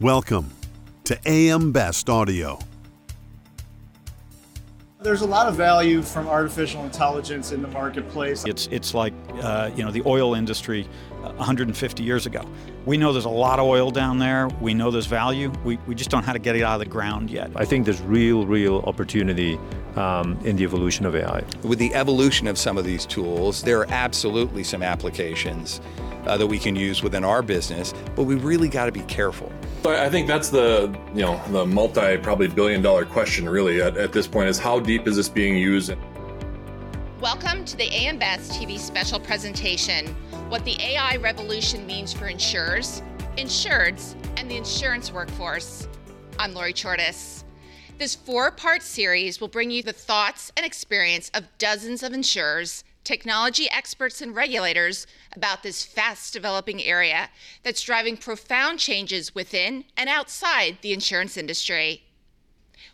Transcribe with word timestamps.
Welcome 0.00 0.50
to 1.04 1.18
AM 1.24 1.72
Best 1.72 2.10
Audio. 2.10 2.58
There's 5.00 5.22
a 5.22 5.26
lot 5.26 5.48
of 5.48 5.54
value 5.54 6.02
from 6.02 6.28
artificial 6.28 6.84
intelligence 6.84 7.50
in 7.50 7.62
the 7.62 7.68
marketplace. 7.68 8.44
It's 8.44 8.66
it's 8.66 8.92
like 8.92 9.14
uh, 9.40 9.70
you 9.74 9.82
know 9.82 9.90
the 9.90 10.02
oil 10.04 10.34
industry 10.34 10.86
uh, 11.24 11.32
150 11.32 12.02
years 12.02 12.26
ago. 12.26 12.46
We 12.84 12.98
know 12.98 13.14
there's 13.14 13.24
a 13.24 13.30
lot 13.30 13.58
of 13.58 13.64
oil 13.64 13.90
down 13.90 14.18
there. 14.18 14.48
We 14.60 14.74
know 14.74 14.90
there's 14.90 15.06
value. 15.06 15.50
We, 15.64 15.78
we 15.86 15.94
just 15.94 16.10
don't 16.10 16.20
know 16.20 16.26
how 16.26 16.34
to 16.34 16.38
get 16.38 16.56
it 16.56 16.62
out 16.62 16.74
of 16.74 16.80
the 16.80 16.92
ground 16.92 17.30
yet. 17.30 17.50
I 17.56 17.64
think 17.64 17.86
there's 17.86 18.02
real, 18.02 18.46
real 18.46 18.80
opportunity 18.80 19.58
um, 19.96 20.38
in 20.44 20.56
the 20.56 20.64
evolution 20.64 21.06
of 21.06 21.16
AI. 21.16 21.42
With 21.62 21.78
the 21.78 21.94
evolution 21.94 22.46
of 22.48 22.58
some 22.58 22.76
of 22.76 22.84
these 22.84 23.06
tools, 23.06 23.62
there 23.62 23.80
are 23.80 23.86
absolutely 23.88 24.62
some 24.62 24.82
applications 24.82 25.80
uh, 26.26 26.36
that 26.36 26.46
we 26.46 26.58
can 26.58 26.76
use 26.76 27.02
within 27.02 27.24
our 27.24 27.42
business, 27.42 27.94
but 28.14 28.24
we 28.24 28.34
really 28.34 28.68
got 28.68 28.86
to 28.86 28.92
be 28.92 29.02
careful. 29.02 29.52
So 29.82 29.92
I 29.92 30.10
think 30.10 30.26
that's 30.26 30.50
the 30.50 30.96
you 31.14 31.22
know 31.22 31.40
the 31.50 31.64
multi 31.64 32.16
probably 32.16 32.48
billion 32.48 32.82
dollar 32.82 33.04
question 33.04 33.48
really 33.48 33.80
at, 33.80 33.96
at 33.96 34.12
this 34.12 34.26
point 34.26 34.48
is 34.48 34.58
how 34.58 34.80
deep 34.80 35.06
is 35.06 35.16
this 35.16 35.28
being 35.28 35.56
used? 35.56 35.94
Welcome 37.20 37.64
to 37.64 37.76
the 37.76 37.84
AM 37.84 38.18
Best 38.18 38.52
TV 38.52 38.78
special 38.78 39.18
presentation 39.18 40.06
What 40.48 40.64
the 40.64 40.76
AI 40.80 41.16
Revolution 41.16 41.86
Means 41.86 42.12
for 42.12 42.26
Insurers, 42.26 43.02
Insureds, 43.38 44.14
and 44.36 44.50
the 44.50 44.56
Insurance 44.56 45.12
Workforce. 45.12 45.88
I'm 46.38 46.52
Lori 46.52 46.72
Chordas. 46.72 47.44
This 47.98 48.14
four 48.14 48.50
part 48.50 48.82
series 48.82 49.40
will 49.40 49.48
bring 49.48 49.70
you 49.70 49.82
the 49.82 49.92
thoughts 49.92 50.52
and 50.56 50.66
experience 50.66 51.30
of 51.32 51.44
dozens 51.56 52.02
of 52.02 52.12
insurers, 52.12 52.84
technology 53.06 53.70
experts, 53.70 54.20
and 54.20 54.34
regulators 54.34 55.06
about 55.34 55.62
this 55.62 55.84
fast 55.84 56.32
developing 56.32 56.82
area 56.82 57.30
that's 57.62 57.82
driving 57.82 58.16
profound 58.16 58.80
changes 58.80 59.34
within 59.34 59.84
and 59.96 60.08
outside 60.08 60.78
the 60.82 60.92
insurance 60.92 61.36
industry. 61.36 62.02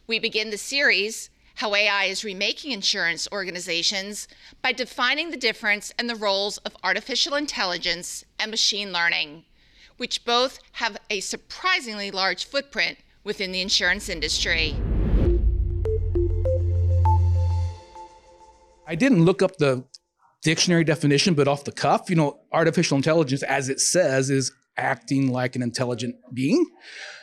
We 0.06 0.18
begin 0.18 0.50
the 0.50 0.58
series 0.58 1.30
how 1.56 1.74
AI 1.74 2.04
is 2.04 2.24
remaking 2.24 2.72
insurance 2.72 3.26
organizations 3.32 4.28
by 4.60 4.72
defining 4.72 5.30
the 5.30 5.36
difference 5.36 5.92
and 5.98 6.08
the 6.08 6.16
roles 6.16 6.58
of 6.58 6.76
artificial 6.84 7.34
intelligence 7.34 8.24
and 8.38 8.50
machine 8.50 8.92
learning, 8.92 9.44
which 9.96 10.24
both 10.24 10.58
have 10.72 10.98
a 11.08 11.20
surprisingly 11.20 12.10
large 12.10 12.44
footprint 12.44 12.98
within 13.24 13.52
the 13.52 13.60
insurance 13.60 14.08
industry. 14.08 14.76
I 18.86 18.94
didn't 18.94 19.24
look 19.24 19.40
up 19.40 19.56
the 19.56 19.84
dictionary 20.42 20.84
definition, 20.84 21.34
but 21.34 21.48
off 21.48 21.64
the 21.64 21.72
cuff, 21.72 22.10
you 22.10 22.16
know, 22.16 22.40
artificial 22.52 22.96
intelligence, 22.96 23.42
as 23.42 23.68
it 23.68 23.80
says, 23.80 24.30
is 24.30 24.52
acting 24.76 25.30
like 25.30 25.56
an 25.56 25.62
intelligent 25.62 26.16
being. 26.32 26.66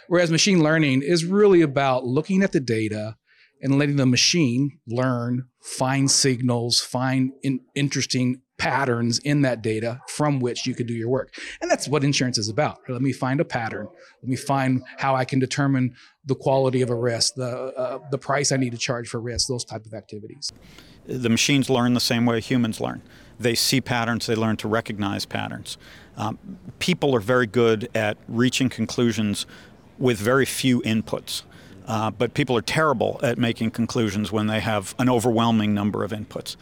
Whereas 0.08 0.32
machine 0.32 0.64
learning 0.64 1.04
is 1.04 1.26
really 1.26 1.62
about 1.62 2.06
looking 2.06 2.42
at 2.44 2.52
the 2.52 2.60
data 2.60 3.18
and 3.62 3.78
letting 3.78 3.98
the 3.98 4.06
machine 4.06 4.80
learn, 4.88 5.46
find 5.62 6.10
signals, 6.10 6.80
find 6.80 7.32
in 7.44 7.60
interesting 7.76 8.42
patterns 8.58 9.20
in 9.20 9.42
that 9.42 9.62
data 9.62 10.02
from 10.08 10.40
which 10.40 10.68
you 10.68 10.76
could 10.76 10.86
do 10.86 10.94
your 10.94 11.10
work. 11.10 11.34
And 11.62 11.72
that's 11.72 11.88
what 11.88 12.04
insurance 12.04 12.38
is 12.38 12.50
about. 12.50 12.80
Let 12.88 13.02
me 13.02 13.14
find 13.14 13.40
a 13.40 13.46
pattern. 13.46 13.88
Let 14.22 14.30
me 14.30 14.36
find 14.36 14.84
how 14.98 15.16
I 15.16 15.26
can 15.26 15.40
determine 15.40 15.96
the 16.26 16.36
quality 16.36 16.82
of 16.82 16.90
a 16.90 16.96
risk, 16.96 17.36
the 17.36 17.74
uh, 17.76 18.00
the 18.12 18.18
price 18.18 18.52
I 18.52 18.58
need 18.58 18.72
to 18.72 18.78
charge 18.78 19.08
for 19.08 19.20
risk, 19.20 19.48
those 19.48 19.64
type 19.64 19.86
of 19.86 19.94
activities. 19.94 20.52
The 21.06 21.30
machines 21.30 21.70
learn 21.70 21.94
the 21.96 22.00
same 22.00 22.26
way 22.26 22.40
humans 22.42 22.80
learn. 22.80 23.02
They 23.40 23.56
see 23.56 23.80
patterns, 23.80 24.28
they 24.28 24.36
learn 24.36 24.58
to 24.58 24.68
recognize 24.68 25.26
patterns. 25.26 25.78
Um, 26.18 26.38
people 26.80 27.16
are 27.16 27.22
very 27.22 27.48
good 27.48 27.90
at 27.96 28.18
reaching 28.28 28.68
conclusions 28.68 29.46
with 29.98 30.18
very 30.18 30.46
few 30.46 30.82
inputs. 30.82 31.44
Uh, 31.90 32.12
but 32.12 32.36
people 32.36 32.56
are 32.56 32.62
terrible 32.62 33.20
at 33.24 33.40
making 33.40 33.72
conclusions 33.72 34.32
when 34.32 34.46
they 34.46 34.60
have 34.60 34.94
an 35.00 35.10
overwhelming 35.10 35.74
number 35.74 36.04
of 36.04 36.12
inputs. 36.12 36.56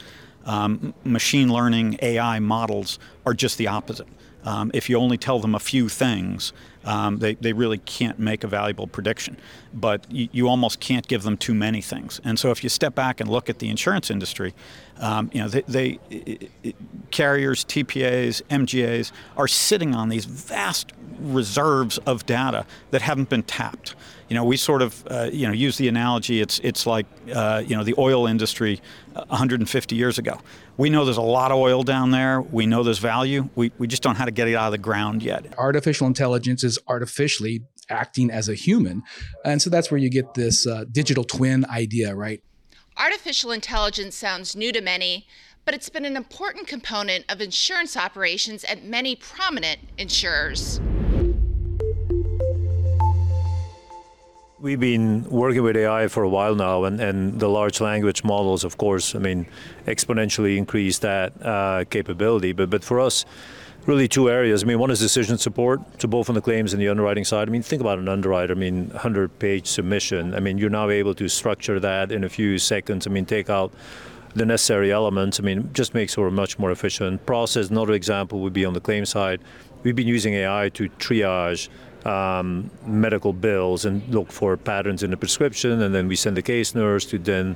Um, 0.45 0.93
machine 1.03 1.51
learning 1.51 1.99
AI 2.01 2.39
models 2.39 2.97
are 3.25 3.33
just 3.33 3.57
the 3.57 3.67
opposite. 3.67 4.07
Um, 4.45 4.71
if 4.73 4.89
you 4.89 4.97
only 4.97 5.17
tell 5.17 5.39
them 5.39 5.53
a 5.53 5.59
few 5.59 5.89
things, 5.89 6.53
um, 6.85 7.17
they, 7.17 7.35
they 7.35 7.51
really 7.51 7.79
can't 7.79 8.17
make 8.17 8.45
a 8.45 8.47
valuable 8.47 8.87
prediction. 8.87 9.35
But 9.73 10.09
you, 10.09 10.29
you, 10.31 10.47
almost 10.47 10.79
can't 10.79 11.05
give 11.05 11.23
them 11.23 11.35
too 11.35 11.53
many 11.53 11.81
things. 11.81 12.21
And 12.23 12.39
so 12.39 12.51
if 12.51 12.63
you 12.63 12.69
step 12.69 12.95
back 12.95 13.19
and 13.19 13.29
look 13.29 13.49
at 13.49 13.59
the 13.59 13.67
insurance 13.67 14.09
industry, 14.09 14.53
um, 15.01 15.29
you 15.33 15.41
know, 15.41 15.49
they, 15.49 15.61
they 15.67 15.99
it, 16.09 16.51
it, 16.63 16.75
carriers, 17.11 17.65
TPAs, 17.65 18.41
MGAs 18.43 19.11
are 19.35 19.49
sitting 19.49 19.93
on 19.93 20.07
these 20.07 20.23
vast 20.23 20.93
reserves 21.19 21.97
of 21.99 22.25
data 22.25 22.65
that 22.91 23.01
haven't 23.01 23.29
been 23.29 23.43
tapped 23.43 23.95
you 24.29 24.35
know, 24.35 24.43
we 24.43 24.57
sort 24.57 24.81
of, 24.81 25.05
uh, 25.09 25.29
you 25.31 25.47
know, 25.47 25.53
use 25.53 25.77
the 25.77 25.87
analogy. 25.87 26.41
It's 26.41 26.59
it's 26.59 26.85
like, 26.85 27.05
uh, 27.33 27.63
you 27.65 27.75
know, 27.75 27.83
the 27.83 27.95
oil 27.97 28.27
industry 28.27 28.81
150 29.13 29.95
years 29.95 30.17
ago. 30.17 30.39
We 30.75 30.89
know 30.89 31.05
there's 31.05 31.17
a 31.17 31.21
lot 31.21 31.51
of 31.51 31.57
oil 31.57 31.83
down 31.83 32.11
there. 32.11 32.41
We 32.41 32.65
know 32.65 32.83
there's 32.83 32.99
value. 32.99 33.49
We 33.55 33.71
we 33.77 33.87
just 33.87 34.03
don't 34.03 34.13
know 34.13 34.19
how 34.19 34.25
to 34.25 34.31
get 34.31 34.47
it 34.47 34.55
out 34.55 34.67
of 34.67 34.71
the 34.71 34.77
ground 34.77 35.23
yet. 35.23 35.53
Artificial 35.57 36.07
intelligence 36.07 36.63
is 36.63 36.77
artificially 36.87 37.63
acting 37.89 38.29
as 38.29 38.49
a 38.49 38.53
human, 38.53 39.03
and 39.45 39.61
so 39.61 39.69
that's 39.69 39.89
where 39.89 39.99
you 39.99 40.09
get 40.09 40.33
this 40.33 40.67
uh, 40.67 40.83
digital 40.91 41.23
twin 41.23 41.65
idea, 41.69 42.13
right? 42.13 42.43
Artificial 42.97 43.51
intelligence 43.51 44.15
sounds 44.15 44.55
new 44.55 44.71
to 44.73 44.81
many, 44.81 45.27
but 45.65 45.73
it's 45.73 45.87
been 45.87 46.03
an 46.03 46.17
important 46.17 46.67
component 46.67 47.23
of 47.29 47.39
insurance 47.39 47.95
operations 47.95 48.63
at 48.65 48.83
many 48.83 49.15
prominent 49.15 49.79
insurers. 49.97 50.81
We've 54.59 54.79
been 54.79 55.23
working 55.29 55.61
with 55.61 55.77
AI 55.77 56.07
for 56.07 56.23
a 56.23 56.29
while 56.29 56.55
now, 56.55 56.85
and, 56.85 56.99
and 56.99 57.39
the 57.39 57.47
large 57.47 57.79
language 57.79 58.23
models, 58.23 58.63
of 58.63 58.75
course, 58.79 59.13
I 59.13 59.19
mean, 59.19 59.45
exponentially 59.85 60.57
increase 60.57 60.97
that 60.99 61.33
uh, 61.45 61.83
capability. 61.91 62.53
But, 62.53 62.71
but 62.71 62.83
for 62.83 62.99
us, 62.99 63.23
really 63.85 64.07
two 64.07 64.31
areas. 64.31 64.63
I 64.63 64.65
mean, 64.65 64.79
one 64.79 64.89
is 64.89 64.99
decision 64.99 65.37
support, 65.37 65.79
so 66.01 66.07
both 66.07 66.27
on 66.27 66.33
the 66.33 66.41
claims 66.41 66.73
and 66.73 66.81
the 66.81 66.89
underwriting 66.89 67.23
side. 67.23 67.47
I 67.47 67.51
mean, 67.51 67.61
think 67.61 67.81
about 67.81 67.99
an 67.99 68.09
underwriter. 68.09 68.53
I 68.53 68.55
mean, 68.55 68.87
100-page 68.87 69.67
submission. 69.67 70.33
I 70.33 70.39
mean, 70.39 70.57
you're 70.57 70.71
now 70.71 70.89
able 70.89 71.13
to 71.13 71.27
structure 71.27 71.79
that 71.79 72.11
in 72.11 72.23
a 72.23 72.29
few 72.29 72.57
seconds. 72.57 73.05
I 73.05 73.11
mean, 73.11 73.27
take 73.27 73.51
out 73.51 73.71
the 74.33 74.45
necessary 74.45 74.91
elements. 74.91 75.39
I 75.39 75.43
mean, 75.43 75.69
just 75.73 75.93
makes 75.93 76.15
for 76.15 76.25
a 76.25 76.31
much 76.31 76.57
more 76.57 76.71
efficient 76.71 77.23
process. 77.27 77.69
Another 77.69 77.93
example 77.93 78.39
would 78.39 78.53
be 78.53 78.65
on 78.65 78.73
the 78.73 78.81
claim 78.81 79.05
side. 79.05 79.39
We've 79.83 79.95
been 79.95 80.07
using 80.07 80.33
AI 80.33 80.69
to 80.69 80.89
triage 80.89 81.69
um, 82.05 82.69
medical 82.85 83.33
bills 83.33 83.85
and 83.85 84.07
look 84.13 84.31
for 84.31 84.57
patterns 84.57 85.03
in 85.03 85.11
the 85.11 85.17
prescription, 85.17 85.81
and 85.81 85.93
then 85.93 86.07
we 86.07 86.15
send 86.15 86.37
the 86.37 86.41
case 86.41 86.75
nurse 86.75 87.05
to 87.05 87.19
then 87.19 87.55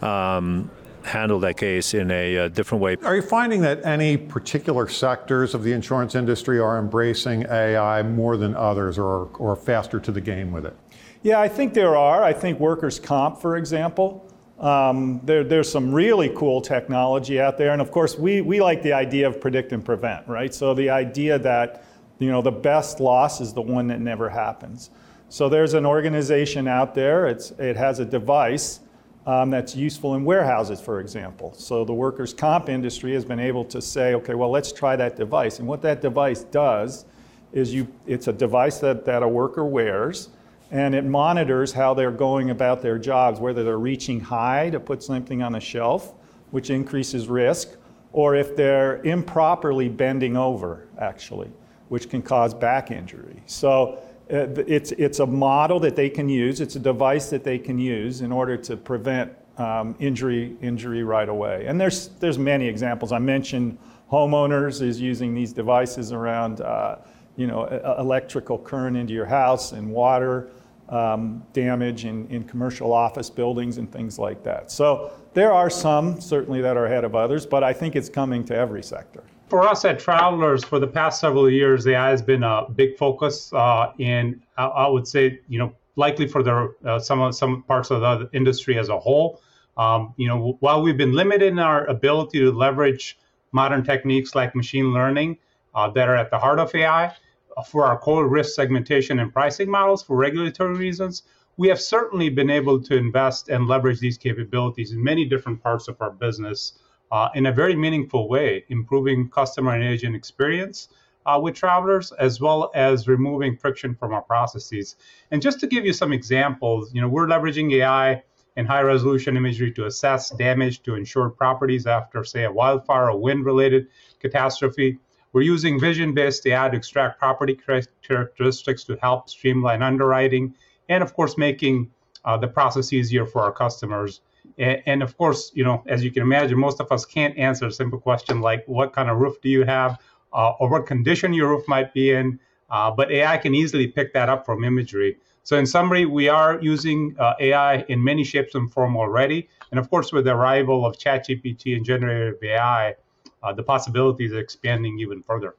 um, 0.00 0.70
handle 1.04 1.40
that 1.40 1.56
case 1.56 1.94
in 1.94 2.10
a, 2.10 2.34
a, 2.34 2.44
uh, 2.44 2.48
different 2.48 2.82
way. 2.82 2.96
Are 3.04 3.16
you 3.16 3.22
finding 3.22 3.60
that 3.62 3.84
any 3.84 4.16
particular 4.16 4.88
sectors 4.88 5.54
of 5.54 5.62
the 5.62 5.72
insurance 5.72 6.14
industry 6.14 6.58
are 6.58 6.78
embracing 6.78 7.44
AI 7.46 8.02
more 8.02 8.36
than 8.36 8.54
others 8.54 8.98
or, 8.98 9.26
or 9.38 9.56
faster 9.56 9.98
to 10.00 10.12
the 10.12 10.20
game 10.20 10.52
with 10.52 10.66
it? 10.66 10.76
Yeah, 11.22 11.40
I 11.40 11.48
think 11.48 11.74
there 11.74 11.96
are. 11.96 12.22
I 12.22 12.32
think 12.32 12.58
workers' 12.58 12.98
comp, 12.98 13.40
for 13.40 13.56
example, 13.56 14.28
um, 14.58 15.20
there, 15.24 15.44
there's 15.44 15.70
some 15.70 15.92
really 15.92 16.30
cool 16.36 16.60
technology 16.60 17.40
out 17.40 17.58
there. 17.58 17.72
And 17.72 17.82
of 17.82 17.90
course, 17.90 18.16
we, 18.16 18.40
we 18.40 18.60
like 18.60 18.82
the 18.82 18.92
idea 18.92 19.26
of 19.26 19.40
predict 19.40 19.72
and 19.72 19.84
prevent, 19.84 20.26
right? 20.28 20.54
So 20.54 20.72
the 20.72 20.90
idea 20.90 21.38
that 21.40 21.84
you 22.22 22.30
know, 22.30 22.42
the 22.42 22.50
best 22.50 23.00
loss 23.00 23.40
is 23.40 23.52
the 23.52 23.62
one 23.62 23.86
that 23.88 24.00
never 24.00 24.28
happens. 24.28 24.90
So 25.28 25.48
there's 25.48 25.72
an 25.72 25.86
organization 25.86 26.68
out 26.68 26.94
there, 26.94 27.26
it's, 27.26 27.52
it 27.52 27.74
has 27.76 28.00
a 28.00 28.04
device 28.04 28.80
um, 29.26 29.50
that's 29.50 29.74
useful 29.74 30.14
in 30.14 30.24
warehouses, 30.24 30.80
for 30.80 31.00
example. 31.00 31.54
So 31.54 31.84
the 31.84 31.94
workers' 31.94 32.34
comp 32.34 32.68
industry 32.68 33.14
has 33.14 33.24
been 33.24 33.40
able 33.40 33.64
to 33.66 33.80
say, 33.80 34.14
okay, 34.14 34.34
well, 34.34 34.50
let's 34.50 34.72
try 34.72 34.94
that 34.96 35.16
device. 35.16 35.58
And 35.58 35.66
what 35.66 35.80
that 35.82 36.02
device 36.02 36.44
does 36.44 37.06
is 37.52 37.72
you, 37.72 37.88
it's 38.06 38.28
a 38.28 38.32
device 38.32 38.78
that, 38.80 39.06
that 39.06 39.22
a 39.22 39.28
worker 39.28 39.64
wears, 39.64 40.28
and 40.70 40.94
it 40.94 41.04
monitors 41.04 41.72
how 41.72 41.94
they're 41.94 42.10
going 42.10 42.50
about 42.50 42.82
their 42.82 42.98
jobs, 42.98 43.40
whether 43.40 43.62
they're 43.64 43.78
reaching 43.78 44.20
high 44.20 44.70
to 44.70 44.80
put 44.80 45.02
something 45.02 45.42
on 45.42 45.54
a 45.54 45.60
shelf, 45.60 46.14
which 46.50 46.68
increases 46.68 47.28
risk, 47.28 47.76
or 48.12 48.34
if 48.34 48.54
they're 48.54 49.00
improperly 49.02 49.88
bending 49.88 50.36
over, 50.36 50.88
actually 50.98 51.50
which 51.92 52.08
can 52.08 52.22
cause 52.22 52.54
back 52.54 52.90
injury. 52.90 53.42
So 53.44 53.98
uh, 54.32 54.46
it's, 54.66 54.92
it's 54.92 55.18
a 55.18 55.26
model 55.26 55.78
that 55.80 55.94
they 55.94 56.08
can 56.08 56.26
use, 56.26 56.62
it's 56.62 56.74
a 56.74 56.78
device 56.80 57.28
that 57.28 57.44
they 57.44 57.58
can 57.58 57.78
use 57.78 58.22
in 58.22 58.32
order 58.32 58.56
to 58.56 58.78
prevent 58.78 59.30
um, 59.58 59.94
injury, 59.98 60.56
injury 60.62 61.02
right 61.02 61.28
away. 61.28 61.66
And 61.66 61.78
there's, 61.78 62.08
there's 62.18 62.38
many 62.38 62.66
examples. 62.66 63.12
I 63.12 63.18
mentioned 63.18 63.76
homeowners 64.10 64.80
is 64.80 65.02
using 65.02 65.34
these 65.34 65.52
devices 65.52 66.12
around 66.12 66.62
uh, 66.62 66.96
you 67.36 67.46
know, 67.46 67.66
electrical 67.98 68.56
current 68.56 68.96
into 68.96 69.12
your 69.12 69.26
house 69.26 69.72
and 69.72 69.90
water 69.90 70.48
um, 70.88 71.44
damage 71.52 72.06
in, 72.06 72.26
in 72.28 72.44
commercial 72.44 72.90
office 72.94 73.28
buildings 73.28 73.76
and 73.76 73.92
things 73.92 74.18
like 74.18 74.42
that. 74.44 74.70
So 74.70 75.12
there 75.34 75.52
are 75.52 75.68
some 75.68 76.22
certainly 76.22 76.62
that 76.62 76.78
are 76.78 76.86
ahead 76.86 77.04
of 77.04 77.14
others, 77.14 77.44
but 77.44 77.62
I 77.62 77.74
think 77.74 77.96
it's 77.96 78.08
coming 78.08 78.46
to 78.46 78.56
every 78.56 78.82
sector. 78.82 79.24
For 79.52 79.68
us 79.68 79.84
at 79.84 79.98
Travelers, 79.98 80.64
for 80.64 80.78
the 80.78 80.86
past 80.86 81.20
several 81.20 81.50
years, 81.50 81.86
AI 81.86 82.08
has 82.08 82.22
been 82.22 82.42
a 82.42 82.64
big 82.74 82.96
focus, 82.96 83.52
uh, 83.52 83.92
I, 84.00 84.34
I, 84.56 84.88
would 84.88 85.06
say, 85.06 85.40
you 85.46 85.58
know, 85.58 85.74
likely 85.94 86.26
for 86.26 86.42
the 86.42 86.74
uh, 86.86 86.98
some 86.98 87.30
some 87.32 87.62
parts 87.64 87.90
of 87.90 88.00
the 88.00 88.30
industry 88.32 88.78
as 88.78 88.88
a 88.88 88.98
whole. 88.98 89.42
Um, 89.76 90.14
you 90.16 90.26
know, 90.26 90.56
while 90.60 90.80
we've 90.80 90.96
been 90.96 91.12
limited 91.12 91.48
in 91.48 91.58
our 91.58 91.84
ability 91.84 92.38
to 92.38 92.50
leverage 92.50 93.18
modern 93.52 93.84
techniques 93.84 94.34
like 94.34 94.54
machine 94.54 94.94
learning 94.94 95.36
uh, 95.74 95.90
that 95.90 96.08
are 96.08 96.16
at 96.16 96.30
the 96.30 96.38
heart 96.38 96.58
of 96.58 96.74
AI 96.74 97.14
uh, 97.54 97.62
for 97.62 97.84
our 97.84 97.98
core 97.98 98.26
risk 98.26 98.54
segmentation 98.54 99.18
and 99.18 99.34
pricing 99.34 99.68
models 99.68 100.02
for 100.02 100.16
regulatory 100.16 100.78
reasons, 100.78 101.24
we 101.58 101.68
have 101.68 101.78
certainly 101.78 102.30
been 102.30 102.48
able 102.48 102.80
to 102.80 102.96
invest 102.96 103.50
and 103.50 103.66
leverage 103.66 104.00
these 104.00 104.16
capabilities 104.16 104.92
in 104.92 105.04
many 105.04 105.26
different 105.26 105.62
parts 105.62 105.88
of 105.88 106.00
our 106.00 106.10
business 106.10 106.78
uh, 107.12 107.28
in 107.34 107.46
a 107.46 107.52
very 107.52 107.76
meaningful 107.76 108.28
way, 108.28 108.64
improving 108.70 109.28
customer 109.28 109.74
and 109.74 109.84
agent 109.84 110.16
experience 110.16 110.88
uh, 111.26 111.38
with 111.40 111.54
travelers, 111.54 112.10
as 112.12 112.40
well 112.40 112.70
as 112.74 113.06
removing 113.06 113.56
friction 113.56 113.94
from 113.94 114.12
our 114.12 114.22
processes. 114.22 114.96
And 115.30 115.40
just 115.40 115.60
to 115.60 115.66
give 115.66 115.84
you 115.84 115.92
some 115.92 116.12
examples, 116.12 116.92
you 116.92 117.00
know, 117.00 117.08
we're 117.08 117.26
leveraging 117.26 117.72
AI 117.74 118.22
and 118.56 118.66
high 118.66 118.80
resolution 118.80 119.36
imagery 119.36 119.70
to 119.72 119.86
assess 119.86 120.30
damage 120.30 120.82
to 120.82 120.94
insured 120.94 121.36
properties 121.36 121.86
after, 121.86 122.24
say, 122.24 122.44
a 122.44 122.50
wildfire 122.50 123.10
or 123.10 123.20
wind 123.20 123.44
related 123.44 123.88
catastrophe. 124.18 124.98
We're 125.32 125.42
using 125.42 125.78
vision 125.78 126.14
based 126.14 126.46
AI 126.46 126.70
to 126.70 126.76
extract 126.76 127.18
property 127.18 127.58
characteristics 128.02 128.84
to 128.84 128.96
help 129.00 129.28
streamline 129.28 129.82
underwriting 129.82 130.54
and, 130.88 131.02
of 131.02 131.14
course, 131.14 131.38
making 131.38 131.90
uh, 132.24 132.38
the 132.38 132.48
process 132.48 132.92
easier 132.92 133.26
for 133.26 133.42
our 133.42 133.52
customers. 133.52 134.22
And, 134.58 135.02
of 135.02 135.16
course, 135.16 135.50
you 135.54 135.64
know, 135.64 135.82
as 135.86 136.04
you 136.04 136.10
can 136.10 136.22
imagine, 136.22 136.58
most 136.58 136.80
of 136.80 136.92
us 136.92 137.04
can't 137.04 137.36
answer 137.38 137.66
a 137.66 137.72
simple 137.72 137.98
question 137.98 138.40
like, 138.40 138.64
what 138.66 138.92
kind 138.92 139.08
of 139.08 139.18
roof 139.18 139.40
do 139.40 139.48
you 139.48 139.64
have 139.64 139.98
uh, 140.32 140.50
or 140.60 140.68
what 140.68 140.86
condition 140.86 141.32
your 141.32 141.48
roof 141.48 141.66
might 141.66 141.94
be 141.94 142.12
in? 142.12 142.38
Uh, 142.70 142.90
but 142.90 143.10
AI 143.10 143.36
can 143.38 143.54
easily 143.54 143.86
pick 143.86 144.12
that 144.14 144.28
up 144.28 144.44
from 144.46 144.64
imagery. 144.64 145.16
So 145.42 145.58
in 145.58 145.66
summary, 145.66 146.06
we 146.06 146.28
are 146.28 146.60
using 146.62 147.16
uh, 147.18 147.34
AI 147.40 147.78
in 147.88 148.02
many 148.02 148.24
shapes 148.24 148.54
and 148.54 148.72
form 148.72 148.96
already. 148.96 149.48
And 149.70 149.80
of 149.80 149.90
course, 149.90 150.12
with 150.12 150.24
the 150.24 150.34
arrival 150.34 150.86
of 150.86 150.96
ChatGPT 150.96 151.76
and 151.76 151.84
generative 151.84 152.42
AI, 152.42 152.94
uh, 153.42 153.52
the 153.52 153.62
possibilities 153.62 154.32
are 154.32 154.38
expanding 154.38 154.98
even 155.00 155.22
further. 155.22 155.56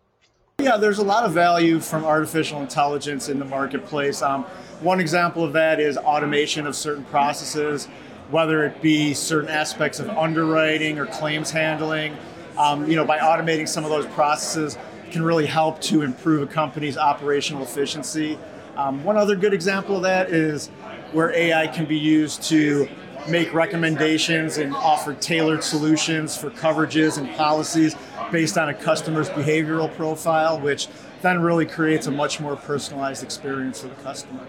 Yeah, 0.59 0.77
there's 0.77 0.99
a 0.99 1.03
lot 1.03 1.25
of 1.25 1.33
value 1.33 1.79
from 1.79 2.05
artificial 2.05 2.61
intelligence 2.61 3.27
in 3.27 3.39
the 3.39 3.45
marketplace. 3.45 4.21
Um, 4.21 4.43
one 4.79 4.99
example 4.99 5.43
of 5.43 5.51
that 5.53 5.79
is 5.79 5.97
automation 5.97 6.65
of 6.65 6.75
certain 6.75 7.03
processes, 7.05 7.89
whether 8.29 8.65
it 8.65 8.81
be 8.81 9.13
certain 9.13 9.49
aspects 9.49 9.99
of 9.99 10.09
underwriting 10.09 10.99
or 10.99 11.05
claims 11.05 11.51
handling. 11.51 12.15
Um, 12.57 12.89
you 12.89 12.95
know, 12.95 13.05
by 13.05 13.19
automating 13.19 13.67
some 13.67 13.83
of 13.83 13.89
those 13.89 14.05
processes, 14.07 14.77
can 15.11 15.23
really 15.23 15.45
help 15.45 15.79
to 15.81 16.01
improve 16.01 16.41
a 16.41 16.51
company's 16.51 16.97
operational 16.97 17.63
efficiency 17.63 18.37
um, 18.75 19.03
one 19.03 19.17
other 19.17 19.35
good 19.35 19.53
example 19.53 19.97
of 19.97 20.03
that 20.03 20.29
is 20.31 20.67
where 21.11 21.31
AI 21.31 21.67
can 21.67 21.85
be 21.85 21.97
used 21.97 22.41
to 22.43 22.89
make 23.29 23.53
recommendations 23.53 24.57
and 24.57 24.73
offer 24.73 25.13
tailored 25.13 25.63
solutions 25.63 26.35
for 26.35 26.49
coverages 26.49 27.17
and 27.17 27.33
policies 27.35 27.95
based 28.31 28.57
on 28.57 28.69
a 28.69 28.73
customer's 28.73 29.29
behavioral 29.29 29.93
profile, 29.95 30.59
which 30.59 30.87
then 31.21 31.39
really 31.39 31.67
creates 31.67 32.07
a 32.07 32.11
much 32.11 32.39
more 32.39 32.55
personalized 32.55 33.23
experience 33.23 33.81
for 33.81 33.89
the 33.89 33.95
customer. 33.95 34.45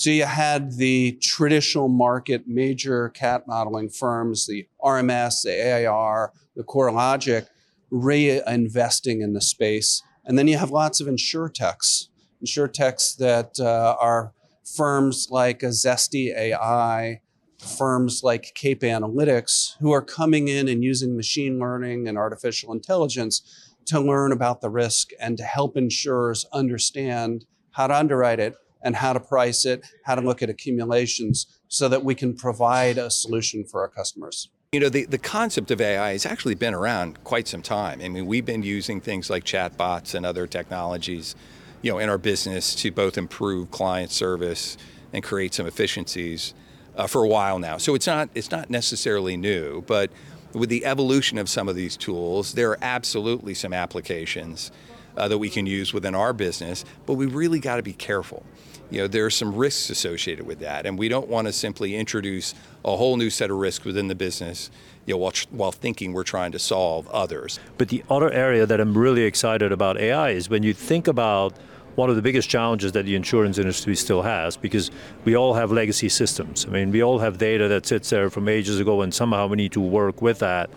So 0.00 0.08
you 0.08 0.24
had 0.24 0.78
the 0.78 1.18
traditional 1.20 1.88
market 1.88 2.48
major 2.48 3.10
cat 3.10 3.46
modeling 3.46 3.90
firms, 3.90 4.46
the 4.46 4.66
RMS, 4.82 5.42
the 5.42 5.50
AIR, 5.50 6.32
the 6.56 6.64
CoreLogic, 6.64 7.48
reinvesting 7.92 9.22
in 9.22 9.34
the 9.34 9.42
space. 9.42 10.02
And 10.24 10.38
then 10.38 10.48
you 10.48 10.56
have 10.56 10.70
lots 10.70 11.02
of 11.02 11.06
insurtechs 11.06 12.06
insurtechs 12.42 13.14
that 13.18 13.60
uh, 13.60 13.94
are 14.00 14.32
firms 14.64 15.28
like 15.30 15.60
Zesty 15.60 16.34
AI, 16.34 17.20
firms 17.58 18.22
like 18.22 18.54
Cape 18.54 18.80
Analytics, 18.80 19.76
who 19.80 19.92
are 19.92 20.00
coming 20.00 20.48
in 20.48 20.66
and 20.66 20.82
using 20.82 21.14
machine 21.14 21.58
learning 21.58 22.08
and 22.08 22.16
artificial 22.16 22.72
intelligence 22.72 23.74
to 23.84 24.00
learn 24.00 24.32
about 24.32 24.62
the 24.62 24.70
risk 24.70 25.10
and 25.20 25.36
to 25.36 25.44
help 25.44 25.76
insurers 25.76 26.46
understand 26.54 27.44
how 27.72 27.86
to 27.86 27.94
underwrite 27.94 28.40
it 28.40 28.54
and 28.82 28.96
how 28.96 29.12
to 29.12 29.20
price 29.20 29.64
it, 29.64 29.84
how 30.04 30.14
to 30.14 30.20
look 30.20 30.42
at 30.42 30.50
accumulations 30.50 31.46
so 31.68 31.88
that 31.88 32.04
we 32.04 32.14
can 32.14 32.34
provide 32.34 32.98
a 32.98 33.10
solution 33.10 33.64
for 33.64 33.80
our 33.80 33.88
customers. 33.88 34.48
You 34.72 34.80
know, 34.80 34.88
the, 34.88 35.04
the 35.04 35.18
concept 35.18 35.70
of 35.70 35.80
AI 35.80 36.12
has 36.12 36.24
actually 36.24 36.54
been 36.54 36.74
around 36.74 37.22
quite 37.24 37.48
some 37.48 37.62
time. 37.62 38.00
I 38.00 38.08
mean, 38.08 38.26
we've 38.26 38.44
been 38.44 38.62
using 38.62 39.00
things 39.00 39.28
like 39.28 39.44
chatbots 39.44 40.14
and 40.14 40.24
other 40.24 40.46
technologies 40.46 41.34
you 41.82 41.90
know, 41.90 41.98
in 41.98 42.08
our 42.08 42.18
business 42.18 42.74
to 42.76 42.90
both 42.90 43.16
improve 43.16 43.70
client 43.70 44.10
service 44.10 44.76
and 45.12 45.24
create 45.24 45.54
some 45.54 45.66
efficiencies 45.66 46.54
uh, 46.96 47.06
for 47.06 47.24
a 47.24 47.28
while 47.28 47.58
now. 47.58 47.78
So 47.78 47.94
it's 47.94 48.06
not 48.06 48.28
it's 48.34 48.50
not 48.50 48.70
necessarily 48.70 49.36
new, 49.36 49.82
but 49.82 50.10
with 50.52 50.68
the 50.68 50.84
evolution 50.84 51.38
of 51.38 51.48
some 51.48 51.68
of 51.68 51.76
these 51.76 51.96
tools, 51.96 52.54
there 52.54 52.70
are 52.70 52.78
absolutely 52.82 53.54
some 53.54 53.72
applications 53.72 54.72
uh, 55.16 55.28
that 55.28 55.38
we 55.38 55.48
can 55.48 55.66
use 55.66 55.92
within 55.92 56.14
our 56.14 56.32
business, 56.32 56.84
but 57.06 57.14
we 57.14 57.26
really 57.26 57.60
got 57.60 57.76
to 57.76 57.82
be 57.82 57.92
careful. 57.92 58.44
You 58.90 59.02
know, 59.02 59.06
there 59.06 59.24
are 59.24 59.30
some 59.30 59.54
risks 59.54 59.88
associated 59.90 60.46
with 60.46 60.58
that, 60.60 60.84
and 60.84 60.98
we 60.98 61.08
don't 61.08 61.28
want 61.28 61.46
to 61.46 61.52
simply 61.52 61.94
introduce 61.94 62.54
a 62.84 62.96
whole 62.96 63.16
new 63.16 63.30
set 63.30 63.50
of 63.50 63.56
risks 63.56 63.84
within 63.84 64.08
the 64.08 64.14
business 64.14 64.70
you 65.06 65.14
know, 65.14 65.18
while, 65.18 65.32
while 65.50 65.72
thinking 65.72 66.12
we're 66.12 66.24
trying 66.24 66.52
to 66.52 66.58
solve 66.58 67.08
others. 67.08 67.60
But 67.78 67.88
the 67.88 68.02
other 68.10 68.30
area 68.30 68.66
that 68.66 68.80
I'm 68.80 68.96
really 68.96 69.22
excited 69.22 69.72
about 69.72 69.98
AI 69.98 70.30
is 70.30 70.48
when 70.48 70.62
you 70.62 70.74
think 70.74 71.08
about 71.08 71.54
one 71.94 72.10
of 72.10 72.16
the 72.16 72.22
biggest 72.22 72.48
challenges 72.48 72.92
that 72.92 73.04
the 73.04 73.14
insurance 73.14 73.58
industry 73.58 73.96
still 73.96 74.22
has 74.22 74.56
because 74.56 74.90
we 75.24 75.36
all 75.36 75.54
have 75.54 75.72
legacy 75.72 76.08
systems. 76.08 76.64
I 76.64 76.70
mean, 76.70 76.90
we 76.90 77.02
all 77.02 77.18
have 77.18 77.38
data 77.38 77.68
that 77.68 77.86
sits 77.86 78.10
there 78.10 78.30
from 78.30 78.48
ages 78.48 78.80
ago, 78.80 79.02
and 79.02 79.12
somehow 79.12 79.48
we 79.48 79.56
need 79.56 79.72
to 79.72 79.80
work 79.80 80.22
with 80.22 80.38
that. 80.38 80.70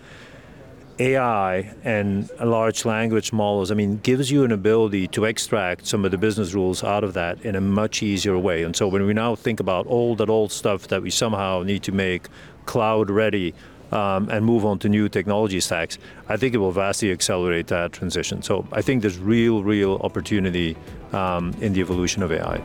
AI 0.98 1.74
and 1.82 2.30
large 2.40 2.84
language 2.84 3.32
models, 3.32 3.70
I 3.70 3.74
mean, 3.74 3.98
gives 3.98 4.30
you 4.30 4.44
an 4.44 4.52
ability 4.52 5.08
to 5.08 5.24
extract 5.24 5.86
some 5.86 6.04
of 6.04 6.10
the 6.10 6.18
business 6.18 6.54
rules 6.54 6.84
out 6.84 7.02
of 7.02 7.14
that 7.14 7.44
in 7.44 7.56
a 7.56 7.60
much 7.60 8.02
easier 8.02 8.38
way. 8.38 8.62
And 8.62 8.76
so 8.76 8.86
when 8.86 9.04
we 9.04 9.12
now 9.12 9.34
think 9.34 9.60
about 9.60 9.86
all 9.86 10.14
that 10.16 10.28
old 10.28 10.52
stuff 10.52 10.88
that 10.88 11.02
we 11.02 11.10
somehow 11.10 11.62
need 11.62 11.82
to 11.84 11.92
make 11.92 12.28
cloud 12.66 13.10
ready 13.10 13.54
um, 13.90 14.28
and 14.28 14.44
move 14.44 14.64
on 14.64 14.78
to 14.80 14.88
new 14.88 15.08
technology 15.08 15.60
stacks, 15.60 15.98
I 16.28 16.36
think 16.36 16.54
it 16.54 16.58
will 16.58 16.72
vastly 16.72 17.10
accelerate 17.10 17.66
that 17.68 17.92
transition. 17.92 18.42
So 18.42 18.66
I 18.70 18.80
think 18.80 19.02
there's 19.02 19.18
real, 19.18 19.64
real 19.64 19.96
opportunity 19.96 20.76
um, 21.12 21.54
in 21.60 21.72
the 21.72 21.80
evolution 21.80 22.22
of 22.22 22.30
AI. 22.30 22.58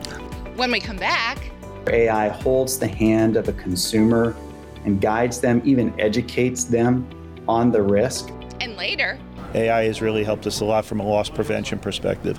When 0.54 0.70
we 0.70 0.80
come 0.80 0.98
back, 0.98 1.50
AI 1.88 2.28
holds 2.28 2.78
the 2.78 2.88
hand 2.88 3.36
of 3.36 3.48
a 3.48 3.52
consumer 3.54 4.36
and 4.84 5.00
guides 5.00 5.40
them, 5.40 5.60
even 5.64 5.98
educates 5.98 6.64
them 6.64 7.08
on 7.50 7.72
the 7.72 7.82
risk. 7.82 8.30
And 8.60 8.76
later, 8.76 9.18
AI 9.54 9.82
has 9.84 10.00
really 10.00 10.22
helped 10.22 10.46
us 10.46 10.60
a 10.60 10.64
lot 10.64 10.84
from 10.84 11.00
a 11.00 11.02
loss 11.02 11.28
prevention 11.28 11.80
perspective. 11.80 12.38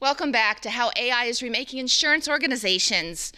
Welcome 0.00 0.32
back 0.32 0.60
to 0.60 0.70
how 0.70 0.90
AI 0.98 1.26
is 1.26 1.42
remaking 1.42 1.78
insurance 1.78 2.26
organizations. 2.26 3.32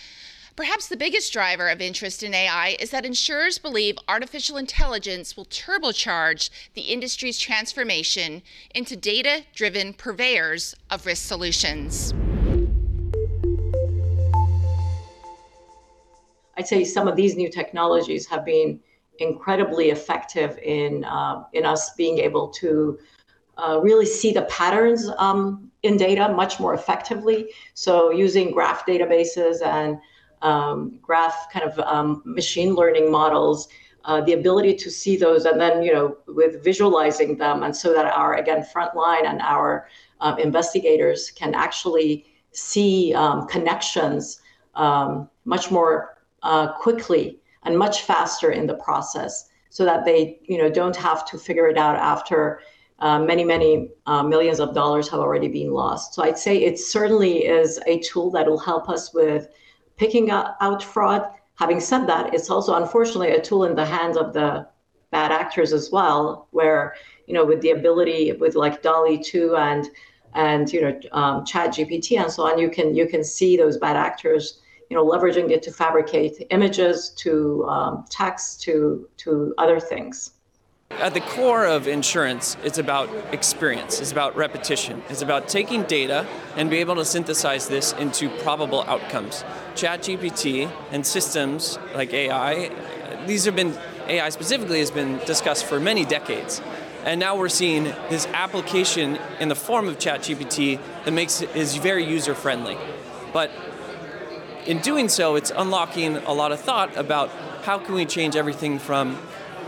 Perhaps 0.54 0.86
the 0.86 0.96
biggest 0.96 1.32
driver 1.32 1.68
of 1.68 1.80
interest 1.80 2.22
in 2.22 2.32
AI 2.32 2.76
is 2.78 2.90
that 2.90 3.04
insurers 3.04 3.58
believe 3.58 3.98
artificial 4.06 4.56
intelligence 4.56 5.36
will 5.36 5.46
turbocharge 5.46 6.50
the 6.74 6.82
industry's 6.82 7.40
transformation 7.40 8.42
into 8.72 8.96
data 8.96 9.42
driven 9.54 9.92
purveyors 9.92 10.76
of 10.88 11.04
risk 11.04 11.26
solutions. 11.26 12.14
I'd 16.56 16.66
say 16.66 16.84
some 16.84 17.08
of 17.08 17.16
these 17.16 17.36
new 17.36 17.50
technologies 17.50 18.26
have 18.26 18.44
been 18.44 18.80
incredibly 19.18 19.90
effective 19.90 20.58
in, 20.58 21.04
uh, 21.04 21.44
in 21.52 21.64
us 21.64 21.94
being 21.94 22.18
able 22.18 22.48
to 22.48 22.98
uh, 23.56 23.80
really 23.82 24.06
see 24.06 24.32
the 24.32 24.42
patterns 24.42 25.08
um, 25.18 25.70
in 25.82 25.96
data 25.96 26.28
much 26.28 26.58
more 26.58 26.74
effectively. 26.74 27.50
So, 27.74 28.10
using 28.10 28.50
graph 28.50 28.84
databases 28.86 29.64
and 29.64 29.98
um, 30.42 30.98
graph 31.00 31.52
kind 31.52 31.64
of 31.64 31.78
um, 31.80 32.22
machine 32.24 32.74
learning 32.74 33.10
models, 33.10 33.68
uh, 34.04 34.20
the 34.20 34.34
ability 34.34 34.74
to 34.74 34.90
see 34.90 35.16
those 35.16 35.44
and 35.46 35.60
then, 35.60 35.82
you 35.82 35.92
know, 35.92 36.16
with 36.26 36.62
visualizing 36.62 37.38
them 37.38 37.62
and 37.62 37.74
so 37.74 37.92
that 37.94 38.06
our, 38.06 38.34
again, 38.34 38.64
frontline 38.74 39.24
and 39.24 39.40
our 39.40 39.88
uh, 40.20 40.36
investigators 40.38 41.30
can 41.30 41.54
actually 41.54 42.26
see 42.52 43.14
um, 43.14 43.46
connections 43.46 44.40
um, 44.74 45.28
much 45.44 45.70
more 45.70 46.13
uh, 46.44 46.72
quickly 46.72 47.40
and 47.64 47.76
much 47.76 48.02
faster 48.02 48.50
in 48.50 48.66
the 48.66 48.74
process 48.74 49.48
so 49.70 49.84
that 49.84 50.04
they, 50.04 50.38
you 50.44 50.58
know, 50.58 50.70
don't 50.70 50.94
have 50.94 51.24
to 51.26 51.38
figure 51.38 51.68
it 51.68 51.76
out 51.76 51.96
after 51.96 52.60
uh, 53.00 53.18
many, 53.18 53.42
many 53.42 53.88
uh, 54.06 54.22
millions 54.22 54.60
of 54.60 54.72
dollars 54.72 55.08
have 55.08 55.18
already 55.18 55.48
been 55.48 55.72
lost. 55.72 56.14
So 56.14 56.22
I'd 56.22 56.38
say 56.38 56.58
it 56.58 56.78
certainly 56.78 57.44
is 57.44 57.80
a 57.86 57.98
tool 58.00 58.30
that 58.32 58.46
will 58.46 58.58
help 58.58 58.88
us 58.88 59.12
with 59.12 59.48
picking 59.96 60.30
out 60.30 60.82
fraud. 60.82 61.26
Having 61.56 61.80
said 61.80 62.06
that, 62.06 62.32
it's 62.34 62.50
also 62.50 62.74
unfortunately 62.74 63.30
a 63.30 63.40
tool 63.40 63.64
in 63.64 63.74
the 63.74 63.84
hands 63.84 64.16
of 64.16 64.32
the 64.32 64.66
bad 65.10 65.32
actors 65.32 65.72
as 65.72 65.90
well, 65.90 66.48
where 66.50 66.94
you 67.26 67.34
know 67.34 67.44
with 67.44 67.60
the 67.60 67.70
ability 67.70 68.32
with 68.32 68.54
like 68.54 68.82
DALL-E 68.82 69.22
2 69.22 69.56
and 69.56 69.88
and 70.34 70.72
you 70.72 70.80
know 70.82 71.00
um, 71.12 71.44
Chat 71.44 71.70
GPT 71.70 72.20
and 72.20 72.30
so 72.30 72.44
on, 72.44 72.58
you 72.58 72.68
can 72.68 72.94
you 72.94 73.06
can 73.06 73.22
see 73.22 73.56
those 73.56 73.76
bad 73.76 73.96
actors 73.96 74.60
you 74.90 74.96
know 74.96 75.04
leveraging 75.04 75.50
it 75.50 75.62
to 75.62 75.72
fabricate 75.72 76.46
images, 76.50 77.10
to 77.10 77.64
um, 77.66 78.04
text, 78.10 78.62
to 78.62 79.08
to 79.18 79.54
other 79.58 79.80
things. 79.80 80.32
At 80.90 81.12
the 81.12 81.20
core 81.20 81.66
of 81.66 81.88
insurance, 81.88 82.56
it's 82.62 82.78
about 82.78 83.08
experience, 83.32 84.00
it's 84.00 84.12
about 84.12 84.36
repetition, 84.36 85.02
it's 85.08 85.22
about 85.22 85.48
taking 85.48 85.82
data 85.84 86.26
and 86.56 86.70
be 86.70 86.78
able 86.78 86.94
to 86.96 87.04
synthesize 87.04 87.68
this 87.68 87.92
into 87.94 88.28
probable 88.38 88.82
outcomes. 88.82 89.44
ChatGPT 89.74 90.70
and 90.92 91.04
systems 91.04 91.78
like 91.94 92.12
AI, 92.12 92.70
these 93.26 93.44
have 93.44 93.56
been, 93.56 93.76
AI 94.06 94.28
specifically 94.28 94.78
has 94.78 94.92
been 94.92 95.18
discussed 95.26 95.64
for 95.64 95.80
many 95.80 96.04
decades. 96.04 96.62
And 97.04 97.18
now 97.18 97.36
we're 97.36 97.48
seeing 97.48 97.84
this 98.08 98.26
application 98.28 99.18
in 99.40 99.48
the 99.48 99.56
form 99.56 99.88
of 99.88 99.98
ChatGPT 99.98 100.78
that 101.04 101.10
makes 101.10 101.42
it 101.42 101.54
is 101.56 101.76
very 101.76 102.04
user 102.04 102.34
friendly. 102.34 102.78
But 103.32 103.50
in 104.66 104.78
doing 104.78 105.08
so, 105.08 105.36
it's 105.36 105.52
unlocking 105.54 106.16
a 106.16 106.32
lot 106.32 106.52
of 106.52 106.60
thought 106.60 106.96
about 106.96 107.30
how 107.62 107.78
can 107.78 107.94
we 107.94 108.06
change 108.06 108.36
everything 108.36 108.78
from 108.78 109.18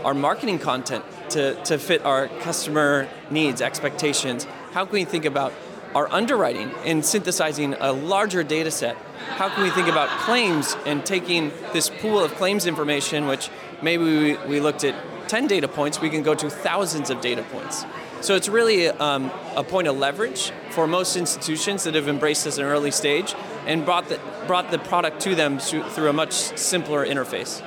our 0.03 0.13
marketing 0.13 0.59
content 0.59 1.03
to, 1.29 1.55
to 1.65 1.77
fit 1.77 2.03
our 2.05 2.27
customer 2.27 3.07
needs, 3.29 3.61
expectations? 3.61 4.45
How 4.71 4.85
can 4.85 4.93
we 4.93 5.05
think 5.05 5.25
about 5.25 5.53
our 5.95 6.11
underwriting 6.11 6.71
and 6.85 7.03
synthesizing 7.03 7.73
a 7.79 7.91
larger 7.91 8.43
data 8.43 8.71
set? 8.71 8.95
How 9.35 9.49
can 9.49 9.63
we 9.63 9.69
think 9.69 9.87
about 9.87 10.09
claims 10.21 10.75
and 10.85 11.05
taking 11.05 11.51
this 11.73 11.89
pool 11.89 12.19
of 12.23 12.33
claims 12.35 12.65
information, 12.65 13.27
which 13.27 13.49
maybe 13.81 14.03
we, 14.03 14.37
we 14.47 14.59
looked 14.59 14.83
at 14.83 14.95
10 15.27 15.47
data 15.47 15.67
points, 15.67 15.99
we 15.99 16.09
can 16.09 16.23
go 16.23 16.33
to 16.33 16.49
thousands 16.49 17.09
of 17.09 17.21
data 17.21 17.43
points. 17.43 17.85
So 18.21 18.35
it's 18.35 18.49
really 18.49 18.87
um, 18.87 19.31
a 19.55 19.63
point 19.63 19.87
of 19.87 19.97
leverage 19.97 20.51
for 20.71 20.87
most 20.87 21.15
institutions 21.15 21.83
that 21.83 21.95
have 21.95 22.07
embraced 22.07 22.45
this 22.45 22.57
in 22.57 22.65
an 22.65 22.71
early 22.71 22.91
stage 22.91 23.35
and 23.65 23.85
brought 23.85 24.09
the, 24.09 24.19
brought 24.47 24.71
the 24.71 24.79
product 24.79 25.21
to 25.21 25.35
them 25.35 25.59
through 25.59 26.09
a 26.09 26.13
much 26.13 26.33
simpler 26.33 27.05
interface. 27.05 27.61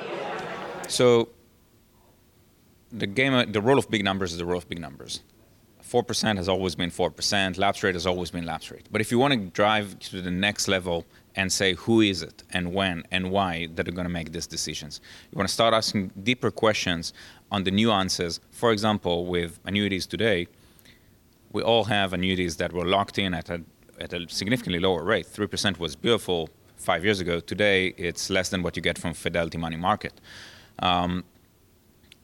So 0.89 1.29
the 2.91 3.07
game, 3.07 3.51
the 3.51 3.61
role 3.61 3.77
of 3.77 3.89
big 3.89 4.03
numbers 4.03 4.33
is 4.33 4.37
the 4.37 4.45
role 4.45 4.57
of 4.57 4.67
big 4.67 4.79
numbers. 4.79 5.21
4% 5.91 6.37
has 6.37 6.47
always 6.47 6.75
been 6.75 6.89
4%, 6.89 7.57
lapse 7.57 7.83
rate 7.83 7.95
has 7.95 8.07
always 8.07 8.31
been 8.31 8.45
lapse 8.45 8.71
rate. 8.71 8.87
But 8.91 9.01
if 9.01 9.11
you 9.11 9.19
want 9.19 9.33
to 9.33 9.39
drive 9.39 9.99
to 9.99 10.21
the 10.21 10.31
next 10.31 10.67
level 10.67 11.05
and 11.35 11.51
say 11.51 11.73
who 11.73 12.01
is 12.01 12.21
it 12.21 12.43
and 12.51 12.73
when 12.73 13.03
and 13.11 13.31
why 13.31 13.67
that 13.75 13.87
are 13.87 13.91
going 13.91 14.05
to 14.05 14.11
make 14.11 14.31
these 14.31 14.47
decisions, 14.47 15.01
you 15.31 15.37
want 15.37 15.47
to 15.47 15.53
start 15.53 15.73
asking 15.73 16.11
deeper 16.23 16.51
questions 16.51 17.13
on 17.51 17.63
the 17.63 17.71
nuances. 17.71 18.39
For 18.51 18.71
example, 18.71 19.25
with 19.25 19.59
annuities 19.65 20.05
today, 20.05 20.47
we 21.51 21.61
all 21.61 21.85
have 21.85 22.13
annuities 22.13 22.57
that 22.57 22.71
were 22.73 22.85
locked 22.85 23.17
in 23.17 23.33
at 23.33 23.49
a, 23.49 23.61
at 23.99 24.13
a 24.13 24.27
significantly 24.29 24.79
lower 24.79 25.03
rate. 25.03 25.27
3% 25.27 25.79
was 25.79 25.95
beautiful 25.95 26.49
five 26.75 27.03
years 27.03 27.19
ago. 27.19 27.39
Today, 27.39 27.93
it's 27.97 28.29
less 28.29 28.49
than 28.49 28.63
what 28.63 28.75
you 28.75 28.81
get 28.81 28.97
from 28.97 29.13
Fidelity 29.13 29.57
Money 29.57 29.77
Market. 29.77 30.19
Um, 30.79 31.23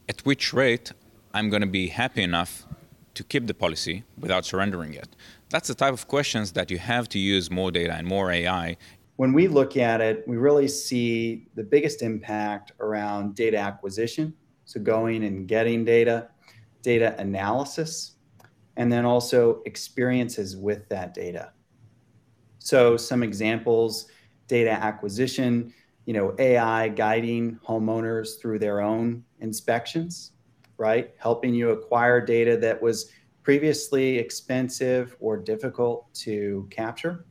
at 0.08 0.20
which 0.22 0.52
rate 0.52 0.92
I'm 1.34 1.50
going 1.50 1.60
to 1.60 1.68
be 1.68 1.88
happy 1.88 2.22
enough 2.22 2.66
to 3.18 3.24
keep 3.24 3.48
the 3.48 3.54
policy 3.54 4.04
without 4.16 4.44
surrendering 4.44 4.94
it? 4.94 5.08
That's 5.50 5.68
the 5.68 5.74
type 5.74 5.92
of 5.92 6.06
questions 6.06 6.52
that 6.52 6.70
you 6.70 6.78
have 6.78 7.08
to 7.10 7.18
use 7.18 7.50
more 7.50 7.70
data 7.72 7.94
and 7.94 8.06
more 8.06 8.30
AI. 8.30 8.76
When 9.18 9.32
we 9.32 9.48
look 9.48 9.76
at 9.76 10.00
it, 10.00 10.22
we 10.28 10.36
really 10.36 10.68
see 10.68 11.48
the 11.56 11.64
biggest 11.64 12.02
impact 12.02 12.70
around 12.78 13.34
data 13.34 13.56
acquisition. 13.56 14.32
So 14.64 14.78
going 14.78 15.24
and 15.24 15.48
getting 15.48 15.84
data, 15.84 16.28
data 16.82 17.16
analysis, 17.18 18.12
and 18.76 18.92
then 18.92 19.04
also 19.04 19.60
experiences 19.66 20.56
with 20.56 20.88
that 20.90 21.14
data. 21.14 21.50
So 22.60 22.96
some 22.96 23.24
examples, 23.24 24.06
data 24.46 24.70
acquisition, 24.70 25.74
you 26.04 26.12
know, 26.12 26.36
AI 26.38 26.86
guiding 26.86 27.58
homeowners 27.66 28.40
through 28.40 28.60
their 28.60 28.80
own 28.80 29.24
inspections, 29.40 30.30
right? 30.76 31.12
Helping 31.18 31.54
you 31.54 31.70
acquire 31.70 32.24
data 32.24 32.56
that 32.58 32.80
was 32.80 33.10
previously 33.42 34.16
expensive 34.16 35.16
or 35.18 35.36
difficult 35.36 36.14
to 36.14 36.68
capture. 36.70 37.24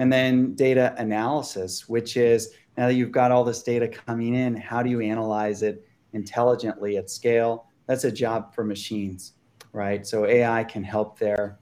And 0.00 0.12
then 0.12 0.54
data 0.54 0.94
analysis, 0.98 1.88
which 1.88 2.16
is 2.16 2.54
now 2.76 2.88
that 2.88 2.94
you've 2.94 3.12
got 3.12 3.30
all 3.30 3.44
this 3.44 3.62
data 3.62 3.86
coming 3.86 4.34
in, 4.34 4.56
how 4.56 4.82
do 4.82 4.90
you 4.90 5.00
analyze 5.00 5.62
it 5.62 5.86
intelligently 6.12 6.96
at 6.96 7.10
scale? 7.10 7.66
That's 7.86 8.04
a 8.04 8.10
job 8.10 8.54
for 8.54 8.64
machines, 8.64 9.34
right? 9.72 10.06
So 10.06 10.26
AI 10.26 10.64
can 10.64 10.82
help 10.82 11.18
there. 11.18 11.58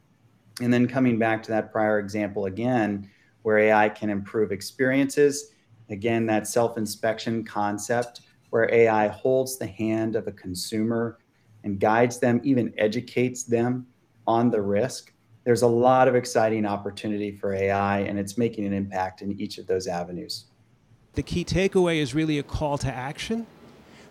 And 0.61 0.73
then 0.73 0.89
coming 0.89 1.19
back 1.19 1.43
to 1.43 1.51
that 1.51 1.73
prior 1.73 1.99
example 1.99 2.47
again, 2.47 3.11
where 3.43 3.59
AI 3.59 3.89
can 3.89 4.09
improve 4.09 4.53
experiences 4.53 5.53
Again, 5.91 6.27
that 6.27 6.47
self 6.47 6.77
inspection 6.77 7.45
concept 7.45 8.23
where 8.51 8.73
AI 8.73 9.09
holds 9.09 9.59
the 9.59 9.67
hand 9.67 10.17
of 10.17 10.27
a 10.27 10.33
consumer 10.33 11.19
and 11.65 11.81
guides 11.81 12.19
them, 12.19 12.41
even 12.45 12.73
educates 12.79 13.45
them 13.45 13.87
on 14.27 14.51
the 14.51 14.61
risk. 14.61 15.13
There's 15.49 15.63
a 15.63 15.67
lot 15.67 16.09
of 16.09 16.15
exciting 16.15 16.67
opportunity 16.67 17.33
for 17.33 17.55
AI, 17.55 18.01
and 18.01 18.19
it's 18.19 18.37
making 18.37 18.67
an 18.67 18.75
impact 18.75 19.23
in 19.23 19.33
each 19.41 19.57
of 19.57 19.67
those 19.67 19.87
avenues. 19.87 20.45
The 21.15 21.23
key 21.23 21.43
takeaway 21.43 22.03
is 22.03 22.15
really 22.15 22.39
a 22.39 22.43
call 22.43 22.77
to 22.77 22.93
action 22.93 23.47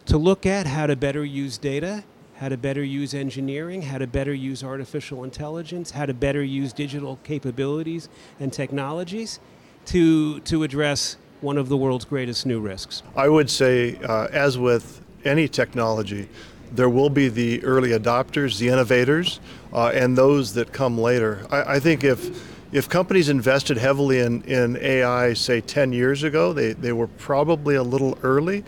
to 0.07 0.17
look 0.17 0.47
at 0.47 0.65
how 0.65 0.87
to 0.87 0.95
better 0.95 1.23
use 1.23 1.59
data, 1.59 2.03
how 2.37 2.49
to 2.49 2.57
better 2.57 2.83
use 2.83 3.13
engineering, 3.13 3.83
how 3.83 3.99
to 3.99 4.07
better 4.07 4.33
use 4.33 4.63
artificial 4.63 5.23
intelligence, 5.23 5.91
how 5.91 6.07
to 6.07 6.13
better 6.15 6.43
use 6.43 6.73
digital 6.73 7.19
capabilities 7.23 8.09
and 8.39 8.51
technologies 8.51 9.39
to, 9.85 10.39
to 10.39 10.63
address 10.63 11.17
one 11.41 11.59
of 11.59 11.69
the 11.69 11.77
world's 11.77 12.05
greatest 12.05 12.47
new 12.47 12.59
risks? 12.59 13.03
I 13.15 13.29
would 13.29 13.51
say, 13.51 13.97
uh, 13.97 14.27
as 14.31 14.57
with 14.57 15.01
any 15.23 15.47
technology, 15.47 16.29
there 16.71 16.89
will 16.89 17.09
be 17.09 17.29
the 17.29 17.63
early 17.63 17.89
adopters, 17.89 18.59
the 18.59 18.69
innovators, 18.69 19.39
uh, 19.73 19.91
and 19.93 20.17
those 20.17 20.53
that 20.53 20.73
come 20.73 20.97
later. 20.97 21.45
I, 21.49 21.75
I, 21.75 21.79
think 21.79 22.03
if 22.03 22.43
if 22.71 22.89
companies 22.89 23.29
invested 23.29 23.77
heavily 23.77 24.19
in, 24.19 24.41
in 24.43 24.77
AI, 24.77 25.33
say 25.33 25.61
10 25.61 25.93
years 25.93 26.23
ago, 26.23 26.53
they, 26.53 26.73
they 26.73 26.91
were 26.91 27.07
probably 27.07 27.75
a 27.75 27.83
little 27.83 28.17
early. 28.23 28.63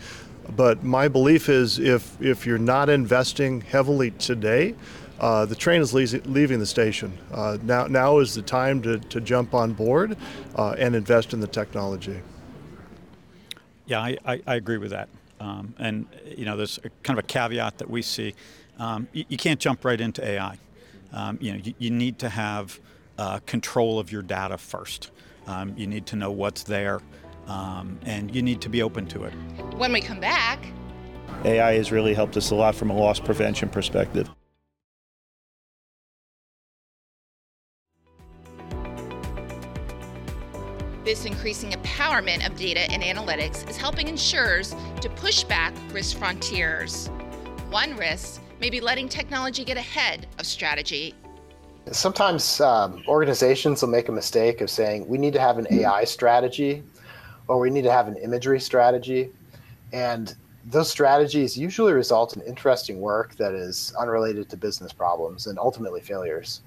But 0.55 0.83
my 0.83 1.07
belief 1.07 1.49
is 1.49 1.79
if, 1.79 2.19
if 2.21 2.45
you're 2.45 2.57
not 2.57 2.89
investing 2.89 3.61
heavily 3.61 4.11
today, 4.11 4.75
uh, 5.19 5.45
the 5.45 5.55
train 5.55 5.81
is 5.81 5.93
leaving 5.93 6.59
the 6.59 6.65
station. 6.65 7.17
Uh, 7.31 7.57
now, 7.61 7.87
now 7.87 8.19
is 8.19 8.33
the 8.33 8.41
time 8.41 8.81
to, 8.83 8.99
to 8.99 9.19
jump 9.19 9.53
on 9.53 9.73
board 9.73 10.15
uh, 10.55 10.75
and 10.77 10.95
invest 10.95 11.33
in 11.33 11.41
the 11.41 11.47
technology. 11.47 12.21
Yeah, 13.85 14.01
I, 14.01 14.17
I, 14.25 14.41
I 14.47 14.55
agree 14.55 14.77
with 14.77 14.91
that. 14.91 15.09
Um, 15.39 15.73
and 15.79 16.05
you 16.35 16.45
know, 16.45 16.57
there's 16.57 16.79
a, 16.83 16.89
kind 17.03 17.17
of 17.17 17.25
a 17.25 17.27
caveat 17.27 17.77
that 17.77 17.89
we 17.89 18.01
see. 18.01 18.33
Um, 18.77 19.07
you, 19.13 19.25
you, 19.29 19.37
can't 19.37 19.59
jump 19.59 19.83
right 19.83 19.99
into 19.99 20.25
AI. 20.25 20.57
Um, 21.13 21.37
you 21.41 21.51
know, 21.51 21.59
you, 21.63 21.73
you, 21.79 21.89
need 21.89 22.19
to 22.19 22.29
have 22.29 22.79
uh, 23.17 23.39
control 23.45 23.99
of 23.99 24.11
your 24.11 24.21
data 24.21 24.57
first. 24.57 25.11
Um, 25.47 25.73
you 25.75 25.87
need 25.87 26.05
to 26.07 26.15
know 26.15 26.31
what's 26.31 26.63
there, 26.63 27.01
um, 27.47 27.99
and 28.03 28.33
you 28.33 28.41
need 28.41 28.61
to 28.61 28.69
be 28.69 28.81
open 28.81 29.05
to 29.07 29.23
it. 29.23 29.33
When 29.75 29.91
we 29.91 30.01
come 30.01 30.19
back, 30.19 30.59
AI 31.43 31.73
has 31.73 31.91
really 31.91 32.13
helped 32.13 32.37
us 32.37 32.51
a 32.51 32.55
lot 32.55 32.75
from 32.75 32.89
a 32.89 32.93
loss 32.93 33.19
prevention 33.19 33.69
perspective. 33.69 34.29
This 41.09 41.25
increasing 41.25 41.71
empowerment 41.71 42.45
of 42.45 42.55
data 42.55 42.81
and 42.81 43.01
analytics 43.01 43.67
is 43.67 43.77
helping 43.77 44.07
insurers 44.07 44.75
to 45.01 45.09
push 45.09 45.43
back 45.43 45.73
risk 45.91 46.19
frontiers. 46.19 47.07
One 47.71 47.97
risk 47.97 48.43
may 48.61 48.69
be 48.69 48.79
letting 48.79 49.09
technology 49.09 49.63
get 49.63 49.75
ahead 49.75 50.27
of 50.37 50.45
strategy. 50.45 51.15
Sometimes 51.91 52.61
um, 52.61 53.01
organizations 53.07 53.81
will 53.81 53.89
make 53.89 54.07
a 54.07 54.11
mistake 54.11 54.61
of 54.61 54.69
saying 54.69 55.07
we 55.07 55.17
need 55.17 55.33
to 55.33 55.39
have 55.39 55.57
an 55.57 55.65
AI 55.71 56.03
strategy 56.03 56.83
or 57.47 57.57
we 57.59 57.71
need 57.71 57.85
to 57.85 57.91
have 57.91 58.07
an 58.07 58.15
imagery 58.17 58.59
strategy. 58.59 59.31
And 59.91 60.35
those 60.63 60.91
strategies 60.91 61.57
usually 61.57 61.93
result 61.93 62.35
in 62.35 62.43
interesting 62.43 63.01
work 63.01 63.35
that 63.37 63.55
is 63.55 63.95
unrelated 63.97 64.47
to 64.51 64.57
business 64.57 64.93
problems 64.93 65.47
and 65.47 65.57
ultimately 65.57 66.01
failures 66.01 66.61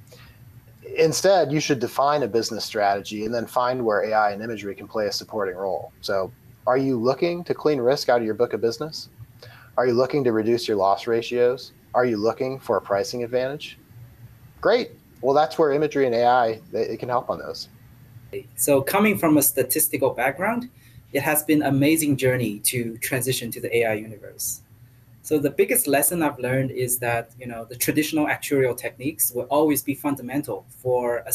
instead, 0.97 1.53
you 1.53 1.61
should 1.61 1.79
define 1.79 2.23
a 2.23 2.29
business 2.29 2.65
strategy 2.65 3.25
and 3.25 3.35
then 3.35 3.47
find 3.47 3.85
where 3.85 4.05
AI 4.05 4.33
and 4.33 4.43
imagery 4.43 4.75
can 4.75 4.89
play 4.89 5.07
a 5.07 5.13
supporting 5.13 5.57
role. 5.57 5.93
So, 6.01 6.33
are 6.67 6.79
you 6.79 6.99
looking 6.99 7.43
to 7.45 7.55
clean 7.55 7.81
risk 7.81 8.09
out 8.09 8.21
of 8.21 8.25
your 8.25 8.35
book 8.35 8.53
of 8.53 8.61
business? 8.61 9.09
Are 9.77 9.87
you 9.87 9.95
looking 9.95 10.23
to 10.25 10.33
reduce 10.33 10.69
your 10.69 10.77
loss 10.77 11.07
ratios? 11.07 11.73
Are 11.95 12.05
you 12.05 12.17
looking 12.17 12.59
for 12.59 12.77
a 12.77 12.81
pricing 12.81 13.25
advantage? 13.25 13.79
Great. 14.61 14.93
Well, 15.21 15.35
that's 15.35 15.59
where 15.59 15.73
imagery 15.73 16.07
and 16.07 16.15
AI 16.15 16.61
it 16.73 16.99
can 16.99 17.09
help 17.09 17.31
on 17.31 17.39
those. 17.39 17.69
So, 18.57 18.81
coming 18.81 19.19
from 19.19 19.37
a 19.37 19.43
statistical 19.43 20.11
background, 20.11 20.69
it 21.13 21.23
has 21.23 21.43
been 21.43 21.63
an 21.63 21.69
amazing 21.69 22.17
journey 22.17 22.59
to 22.61 22.97
transition 22.99 23.51
to 23.51 23.61
the 23.61 23.77
AI 23.79 23.95
universe. 23.95 24.63
So 25.23 25.39
the 25.39 25.51
biggest 25.51 25.87
lesson 25.87 26.23
I've 26.23 26.39
learned 26.39 26.73
is 26.73 26.99
that 26.99 27.31
you 27.39 27.47
know 27.47 27.65
the 27.65 27.77
traditional 27.77 28.27
actuarial 28.27 28.77
techniques 28.77 29.33
will 29.33 29.47
always 29.51 29.83
be 29.83 29.95
fundamental 29.95 30.67
for 30.69 31.19
a 31.19 31.33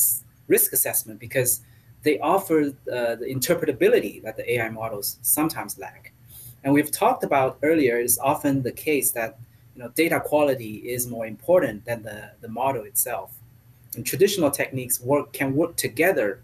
risk 0.48 0.74
assessment 0.74 1.20
because 1.20 1.62
they 2.03 2.20
offer 2.20 2.60
uh, 2.62 3.15
the 3.15 3.27
interpretability 3.27 4.22
that 4.24 4.38
the 4.38 4.46
AI 4.53 4.70
models 4.70 5.17
sometimes 5.22 5.77
lack. 5.77 6.13
And 6.63 6.74
we've 6.74 6.91
talked 6.91 7.24
about 7.24 7.58
earlier, 7.63 7.98
it's 7.98 8.20
often 8.20 8.62
the 8.62 8.72
case 8.72 9.12
that 9.12 9.39
you 9.75 9.84
know, 9.84 9.89
data 9.89 10.20
quality 10.20 10.77
is 10.77 11.08
more 11.08 11.25
important 11.25 11.86
than 11.86 12.03
the, 12.03 12.32
the 12.41 12.48
model 12.48 12.84
itself. 12.84 13.32
And 13.96 14.06
traditional 14.06 14.51
techniques 14.51 15.00
work 15.00 15.34
can 15.34 15.56
work 15.56 15.75
together 15.75 16.41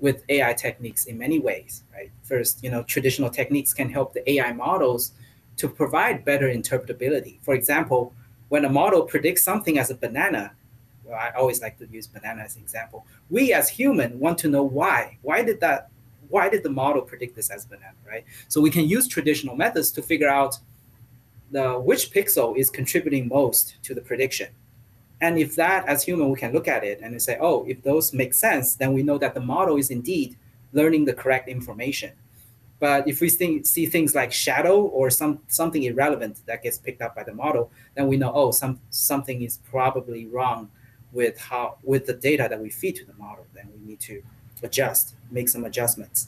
with 0.00 0.24
AI 0.28 0.52
techniques 0.54 1.04
in 1.04 1.16
many 1.16 1.38
ways, 1.38 1.84
right? 1.92 2.10
First, 2.22 2.62
you 2.64 2.70
know, 2.70 2.82
traditional 2.82 3.30
techniques 3.30 3.72
can 3.72 3.88
help 3.88 4.14
the 4.14 4.28
AI 4.32 4.52
models 4.52 5.12
to 5.56 5.68
provide 5.68 6.24
better 6.24 6.48
interpretability. 6.48 7.38
For 7.42 7.54
example, 7.54 8.12
when 8.48 8.64
a 8.64 8.68
model 8.68 9.02
predicts 9.02 9.42
something 9.42 9.78
as 9.78 9.90
a 9.90 9.94
banana, 9.94 10.52
well, 11.04 11.18
I 11.18 11.30
always 11.36 11.60
like 11.60 11.78
to 11.78 11.86
use 11.86 12.06
banana 12.06 12.42
as 12.42 12.56
an 12.56 12.62
example. 12.62 13.06
We 13.30 13.52
as 13.52 13.68
human 13.68 14.18
want 14.18 14.38
to 14.38 14.48
know 14.48 14.62
why. 14.62 15.18
Why 15.22 15.42
did 15.42 15.60
that? 15.60 15.88
Why 16.28 16.48
did 16.48 16.62
the 16.62 16.70
model 16.70 17.02
predict 17.02 17.36
this 17.36 17.50
as 17.50 17.66
banana, 17.66 17.94
right? 18.06 18.24
So 18.48 18.60
we 18.60 18.70
can 18.70 18.88
use 18.88 19.06
traditional 19.06 19.54
methods 19.54 19.90
to 19.92 20.02
figure 20.02 20.28
out 20.28 20.58
the 21.50 21.78
which 21.78 22.10
pixel 22.10 22.56
is 22.56 22.70
contributing 22.70 23.28
most 23.28 23.76
to 23.82 23.94
the 23.94 24.00
prediction. 24.00 24.48
And 25.20 25.38
if 25.38 25.54
that, 25.56 25.86
as 25.86 26.02
human, 26.02 26.30
we 26.30 26.38
can 26.38 26.52
look 26.52 26.66
at 26.66 26.82
it 26.82 27.00
and 27.00 27.20
say, 27.22 27.36
oh, 27.40 27.64
if 27.68 27.82
those 27.82 28.12
make 28.12 28.34
sense, 28.34 28.74
then 28.74 28.92
we 28.92 29.02
know 29.02 29.18
that 29.18 29.34
the 29.34 29.40
model 29.40 29.76
is 29.76 29.90
indeed 29.90 30.36
learning 30.72 31.04
the 31.04 31.12
correct 31.12 31.48
information. 31.48 32.12
But 32.82 33.06
if 33.06 33.20
we 33.20 33.30
think, 33.30 33.64
see 33.64 33.86
things 33.86 34.12
like 34.12 34.32
shadow 34.32 34.82
or 34.82 35.08
some 35.08 35.38
something 35.46 35.84
irrelevant 35.84 36.44
that 36.46 36.64
gets 36.64 36.78
picked 36.78 37.00
up 37.00 37.14
by 37.14 37.22
the 37.22 37.32
model, 37.32 37.70
then 37.94 38.08
we 38.08 38.16
know, 38.16 38.32
oh, 38.34 38.50
some 38.50 38.80
something 38.90 39.42
is 39.42 39.60
probably 39.70 40.26
wrong 40.26 40.68
with 41.12 41.38
how 41.38 41.76
with 41.84 42.06
the 42.06 42.14
data 42.14 42.48
that 42.50 42.60
we 42.60 42.70
feed 42.70 42.96
to 42.96 43.04
the 43.04 43.12
model, 43.12 43.46
then 43.54 43.68
we 43.72 43.86
need 43.86 44.00
to 44.00 44.20
adjust, 44.64 45.14
make 45.30 45.48
some 45.48 45.64
adjustments. 45.64 46.26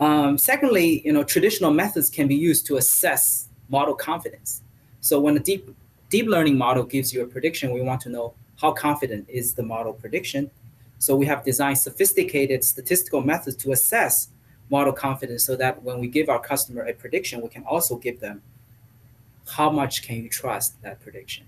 Um, 0.00 0.38
secondly, 0.38 1.02
you 1.04 1.12
know, 1.12 1.22
traditional 1.22 1.70
methods 1.70 2.08
can 2.08 2.26
be 2.26 2.34
used 2.34 2.64
to 2.68 2.78
assess 2.78 3.50
model 3.68 3.94
confidence. 3.94 4.62
So 5.02 5.20
when 5.20 5.36
a 5.36 5.40
deep 5.40 5.68
deep 6.08 6.28
learning 6.28 6.56
model 6.56 6.84
gives 6.84 7.12
you 7.12 7.22
a 7.24 7.26
prediction, 7.26 7.72
we 7.72 7.82
want 7.82 8.00
to 8.00 8.08
know 8.08 8.32
how 8.56 8.72
confident 8.72 9.28
is 9.28 9.52
the 9.52 9.64
model 9.64 9.92
prediction. 9.92 10.50
So 10.98 11.14
we 11.14 11.26
have 11.26 11.44
designed 11.44 11.76
sophisticated 11.76 12.64
statistical 12.64 13.20
methods 13.20 13.56
to 13.56 13.72
assess 13.72 14.30
model 14.70 14.92
confidence 14.92 15.44
so 15.44 15.56
that 15.56 15.82
when 15.82 16.00
we 16.00 16.08
give 16.08 16.28
our 16.28 16.40
customer 16.40 16.82
a 16.82 16.94
prediction, 16.94 17.42
we 17.42 17.48
can 17.48 17.64
also 17.64 17.96
give 17.96 18.20
them 18.20 18.42
how 19.50 19.70
much 19.70 20.02
can 20.02 20.16
you 20.22 20.28
trust 20.28 20.80
that 20.82 21.00
prediction. 21.00 21.46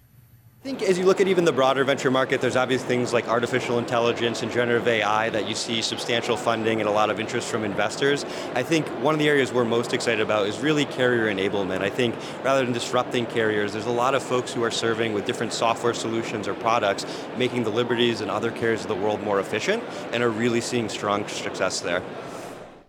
I 0.62 0.64
think 0.64 0.82
as 0.82 0.96
you 0.96 1.06
look 1.06 1.20
at 1.20 1.26
even 1.26 1.44
the 1.44 1.52
broader 1.52 1.82
venture 1.82 2.10
market, 2.12 2.40
there's 2.40 2.54
obvious 2.54 2.84
things 2.84 3.12
like 3.12 3.26
artificial 3.26 3.80
intelligence 3.80 4.44
and 4.44 4.52
generative 4.52 4.86
AI 4.86 5.28
that 5.30 5.48
you 5.48 5.56
see 5.56 5.82
substantial 5.82 6.36
funding 6.36 6.78
and 6.78 6.88
a 6.88 6.92
lot 6.92 7.10
of 7.10 7.18
interest 7.18 7.48
from 7.50 7.64
investors. 7.64 8.24
I 8.54 8.62
think 8.62 8.86
one 9.02 9.12
of 9.12 9.18
the 9.18 9.28
areas 9.28 9.52
we're 9.52 9.64
most 9.64 9.92
excited 9.92 10.20
about 10.20 10.46
is 10.46 10.60
really 10.60 10.84
carrier 10.84 11.34
enablement. 11.34 11.80
I 11.80 11.90
think 11.90 12.14
rather 12.44 12.64
than 12.64 12.72
disrupting 12.72 13.26
carriers, 13.26 13.72
there's 13.72 13.86
a 13.86 13.90
lot 13.90 14.14
of 14.14 14.22
folks 14.22 14.52
who 14.52 14.62
are 14.62 14.70
serving 14.70 15.12
with 15.14 15.26
different 15.26 15.52
software 15.52 15.94
solutions 15.94 16.46
or 16.46 16.54
products, 16.54 17.06
making 17.36 17.64
the 17.64 17.70
Liberties 17.70 18.20
and 18.20 18.30
other 18.30 18.52
carriers 18.52 18.82
of 18.82 18.88
the 18.88 18.94
world 18.94 19.20
more 19.20 19.40
efficient, 19.40 19.82
and 20.12 20.22
are 20.22 20.30
really 20.30 20.60
seeing 20.60 20.88
strong 20.88 21.26
success 21.26 21.80
there. 21.80 22.04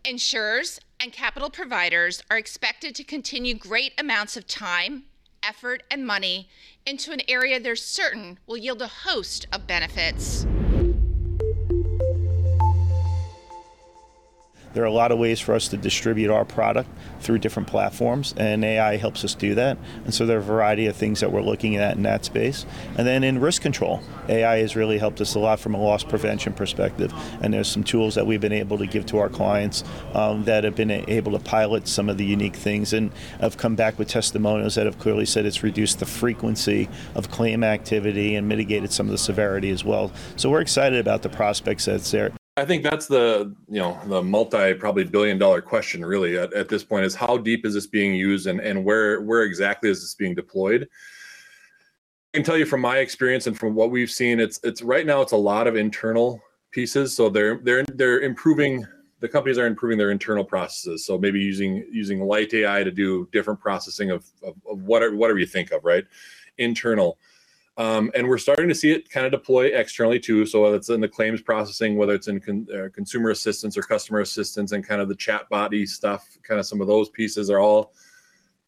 Insurers 0.05 0.81
and 0.99 1.13
capital 1.13 1.49
providers 1.49 2.21
are 2.29 2.37
expected 2.37 2.93
to 2.95 3.05
continue 3.05 3.55
great 3.55 3.93
amounts 3.97 4.35
of 4.35 4.45
time, 4.45 5.03
effort, 5.41 5.83
and 5.89 6.05
money 6.05 6.49
into 6.85 7.13
an 7.13 7.21
area 7.29 7.57
they're 7.57 7.77
certain 7.77 8.37
will 8.45 8.57
yield 8.57 8.81
a 8.81 8.87
host 8.87 9.47
of 9.53 9.65
benefits. 9.65 10.45
There 14.73 14.83
are 14.83 14.87
a 14.87 14.91
lot 14.91 15.11
of 15.11 15.19
ways 15.19 15.39
for 15.39 15.53
us 15.53 15.67
to 15.69 15.77
distribute 15.77 16.31
our 16.31 16.45
product 16.45 16.89
through 17.19 17.39
different 17.39 17.67
platforms, 17.67 18.33
and 18.37 18.65
AI 18.65 18.97
helps 18.97 19.23
us 19.23 19.35
do 19.35 19.55
that. 19.55 19.77
And 20.03 20.13
so 20.13 20.25
there 20.25 20.37
are 20.37 20.41
a 20.41 20.43
variety 20.43 20.87
of 20.87 20.95
things 20.95 21.19
that 21.19 21.31
we're 21.31 21.41
looking 21.41 21.75
at 21.77 21.95
in 21.95 22.03
that 22.03 22.25
space. 22.25 22.65
And 22.97 23.07
then 23.07 23.23
in 23.23 23.39
risk 23.39 23.61
control, 23.61 24.01
AI 24.27 24.57
has 24.57 24.75
really 24.75 24.97
helped 24.97 25.21
us 25.21 25.35
a 25.35 25.39
lot 25.39 25.59
from 25.59 25.75
a 25.75 25.81
loss 25.81 26.03
prevention 26.03 26.53
perspective. 26.53 27.13
And 27.41 27.53
there's 27.53 27.67
some 27.67 27.83
tools 27.83 28.15
that 28.15 28.25
we've 28.25 28.41
been 28.41 28.51
able 28.51 28.77
to 28.79 28.87
give 28.87 29.05
to 29.07 29.19
our 29.19 29.29
clients 29.29 29.83
um, 30.13 30.43
that 30.45 30.63
have 30.63 30.75
been 30.75 30.91
able 30.91 31.31
to 31.33 31.39
pilot 31.39 31.87
some 31.87 32.09
of 32.09 32.17
the 32.17 32.25
unique 32.25 32.55
things 32.55 32.93
and 32.93 33.11
have 33.39 33.57
come 33.57 33.75
back 33.75 33.99
with 33.99 34.07
testimonials 34.07 34.75
that 34.75 34.85
have 34.85 34.99
clearly 34.99 35.25
said 35.25 35.45
it's 35.45 35.63
reduced 35.63 35.99
the 35.99 36.05
frequency 36.05 36.89
of 37.15 37.29
claim 37.29 37.63
activity 37.63 38.35
and 38.35 38.47
mitigated 38.47 38.91
some 38.91 39.05
of 39.05 39.11
the 39.11 39.17
severity 39.17 39.69
as 39.69 39.83
well. 39.85 40.11
So 40.35 40.49
we're 40.49 40.61
excited 40.61 40.99
about 40.99 41.21
the 41.21 41.29
prospects 41.29 41.85
that's 41.85 42.09
there. 42.11 42.31
I 42.55 42.65
think 42.65 42.83
that's 42.83 43.07
the 43.07 43.55
you 43.67 43.79
know 43.79 43.99
the 44.05 44.21
multi 44.21 44.73
probably 44.75 45.05
billion 45.05 45.39
dollar 45.39 45.61
question 45.61 46.05
really 46.05 46.37
at, 46.37 46.53
at 46.53 46.69
this 46.69 46.83
point 46.83 47.05
is 47.05 47.15
how 47.15 47.37
deep 47.37 47.65
is 47.65 47.73
this 47.73 47.87
being 47.87 48.13
used 48.13 48.45
and 48.45 48.59
and 48.59 48.83
where 48.83 49.21
where 49.21 49.43
exactly 49.43 49.89
is 49.89 50.01
this 50.01 50.13
being 50.13 50.35
deployed? 50.35 50.87
I 52.33 52.37
can 52.37 52.43
tell 52.43 52.57
you 52.57 52.65
from 52.65 52.81
my 52.81 52.97
experience 52.97 53.47
and 53.47 53.57
from 53.57 53.73
what 53.73 53.89
we've 53.89 54.09
seen, 54.11 54.39
it's 54.39 54.59
it's 54.63 54.83
right 54.83 55.05
now 55.05 55.21
it's 55.21 55.31
a 55.31 55.37
lot 55.37 55.65
of 55.65 55.75
internal 55.75 56.41
pieces. 56.71 57.15
So 57.15 57.27
they're 57.27 57.59
they're 57.63 57.85
they're 57.95 58.21
improving 58.21 58.85
the 59.19 59.29
companies 59.29 59.57
are 59.57 59.65
improving 59.65 59.97
their 59.97 60.11
internal 60.11 60.43
processes. 60.43 61.05
So 61.05 61.17
maybe 61.17 61.39
using 61.39 61.87
using 61.91 62.21
light 62.21 62.53
AI 62.53 62.83
to 62.83 62.91
do 62.91 63.27
different 63.31 63.61
processing 63.61 64.11
of 64.11 64.25
of, 64.43 64.53
of 64.69 64.83
whatever 64.83 65.15
whatever 65.15 65.39
you 65.39 65.47
think 65.47 65.71
of, 65.71 65.83
right? 65.83 66.05
Internal. 66.59 67.17
Um, 67.75 68.11
and 68.13 68.27
we're 68.27 68.37
starting 68.37 68.69
to 68.69 68.75
see 68.75 68.91
it 68.91 69.09
kind 69.09 69.25
of 69.25 69.31
deploy 69.31 69.67
externally 69.67 70.19
too. 70.19 70.45
So 70.45 70.61
whether 70.61 70.75
it's 70.75 70.89
in 70.89 71.01
the 71.01 71.07
claims 71.07 71.41
processing, 71.41 71.97
whether 71.97 72.13
it's 72.13 72.27
in 72.27 72.39
con- 72.39 72.67
uh, 72.73 72.89
consumer 72.93 73.31
assistance 73.31 73.75
or 73.77 73.81
customer 73.81 74.19
assistance, 74.19 74.73
and 74.73 74.85
kind 74.85 75.01
of 75.01 75.09
the 75.09 75.15
chat 75.15 75.49
body 75.49 75.85
stuff, 75.85 76.27
kind 76.43 76.59
of 76.59 76.67
some 76.67 76.81
of 76.81 76.87
those 76.87 77.09
pieces 77.09 77.49
are 77.49 77.59
all 77.59 77.93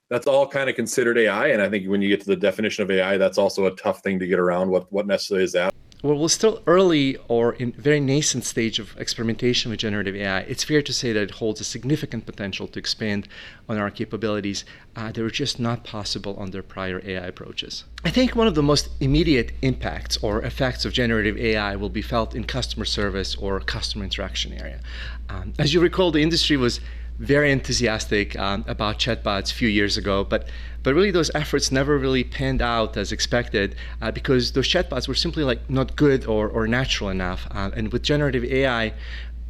that's 0.09 0.27
all 0.27 0.47
kind 0.47 0.69
of 0.69 0.75
considered 0.75 1.17
AI. 1.17 1.47
And 1.47 1.61
I 1.61 1.69
think 1.69 1.87
when 1.87 2.01
you 2.01 2.09
get 2.09 2.21
to 2.21 2.27
the 2.27 2.35
definition 2.35 2.83
of 2.83 2.91
AI, 2.91 3.17
that's 3.17 3.37
also 3.37 3.65
a 3.65 3.75
tough 3.75 4.01
thing 4.01 4.19
to 4.19 4.27
get 4.27 4.39
around. 4.39 4.69
What 4.69 4.91
what 4.91 5.05
necessarily 5.05 5.43
is 5.43 5.51
that? 5.53 5.74
Well, 6.03 6.17
we're 6.17 6.27
still 6.27 6.61
early 6.67 7.17
or 7.27 7.53
in 7.53 7.71
very 7.71 7.99
nascent 7.99 8.43
stage 8.43 8.79
of 8.79 8.95
experimentation 8.97 9.71
with 9.71 9.79
generative 9.79 10.15
AI. 10.15 10.41
It's 10.41 10.63
fair 10.63 10.81
to 10.81 10.93
say 10.93 11.11
that 11.13 11.21
it 11.21 11.31
holds 11.31 11.61
a 11.61 11.63
significant 11.63 12.25
potential 12.25 12.67
to 12.67 12.79
expand 12.79 13.27
on 13.67 13.77
our 13.77 13.89
capabilities 13.89 14.65
uh, 14.95 15.11
that 15.11 15.21
were 15.21 15.29
just 15.29 15.59
not 15.59 15.83
possible 15.83 16.35
under 16.39 16.61
prior 16.61 17.01
AI 17.03 17.25
approaches. 17.25 17.85
I 18.03 18.11
think 18.11 18.35
one 18.35 18.47
of 18.47 18.55
the 18.55 18.63
most 18.63 18.89
immediate 18.99 19.53
impacts 19.61 20.17
or 20.17 20.41
effects 20.43 20.85
of 20.85 20.93
generative 20.93 21.37
AI 21.37 21.75
will 21.75 21.89
be 21.89 22.01
felt 22.01 22.35
in 22.35 22.43
customer 22.43 22.85
service 22.85 23.35
or 23.35 23.59
customer 23.59 24.03
interaction 24.03 24.53
area. 24.53 24.81
Um, 25.29 25.53
as 25.57 25.73
you 25.73 25.79
recall, 25.79 26.11
the 26.11 26.21
industry 26.21 26.57
was 26.57 26.79
very 27.19 27.51
enthusiastic 27.51 28.37
um, 28.37 28.65
about 28.67 28.99
chatbots 28.99 29.51
a 29.51 29.55
few 29.55 29.69
years 29.69 29.97
ago, 29.97 30.23
but 30.23 30.47
but 30.83 30.93
really 30.93 31.09
those 31.09 31.31
efforts 31.33 31.71
never 31.71 31.97
really 31.97 32.23
panned 32.23 32.61
out 32.61 32.95
as 32.95 33.11
expected 33.11 33.75
uh, 34.03 34.11
because 34.11 34.51
those 34.51 34.67
chatbots 34.67 35.07
were 35.07 35.15
simply 35.15 35.43
like 35.43 35.67
not 35.67 35.95
good 35.95 36.27
or, 36.27 36.47
or 36.47 36.67
natural 36.67 37.09
enough. 37.09 37.47
Uh, 37.49 37.71
and 37.75 37.91
with 37.91 38.03
generative 38.03 38.43
AI, 38.43 38.93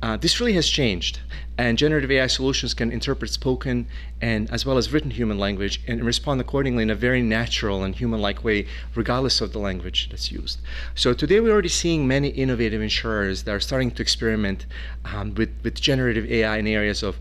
uh, 0.02 0.16
this 0.16 0.40
really 0.40 0.54
has 0.54 0.70
changed, 0.70 1.20
and 1.58 1.78
generative 1.78 2.12
AI 2.12 2.28
solutions 2.28 2.74
can 2.74 2.92
interpret 2.92 3.32
spoken 3.32 3.88
and 4.22 4.50
as 4.52 4.66
well 4.66 4.78
as 4.78 4.94
written 4.94 5.10
human 5.10 5.38
language 5.38 5.82
and 5.88 6.04
respond 6.06 6.40
accordingly 6.40 6.84
in 6.84 6.90
a 6.90 6.96
very 6.96 7.22
natural 7.22 7.84
and 7.84 7.96
human-like 7.96 8.44
way, 8.44 8.68
regardless 8.94 9.42
of 9.42 9.52
the 9.52 9.60
language 9.60 10.08
that's 10.10 10.32
used. 10.32 10.60
So 10.94 11.14
today 11.14 11.40
we're 11.40 11.52
already 11.52 11.70
seeing 11.70 12.08
many 12.08 12.30
innovative 12.30 12.82
insurers 12.82 13.44
that 13.44 13.52
are 13.52 13.60
starting 13.60 13.92
to 13.92 14.02
experiment 14.02 14.66
um, 15.06 15.34
with, 15.34 15.50
with 15.64 15.82
generative 15.82 16.30
AI 16.32 16.58
in 16.58 16.68
areas 16.68 17.04
of 17.04 17.18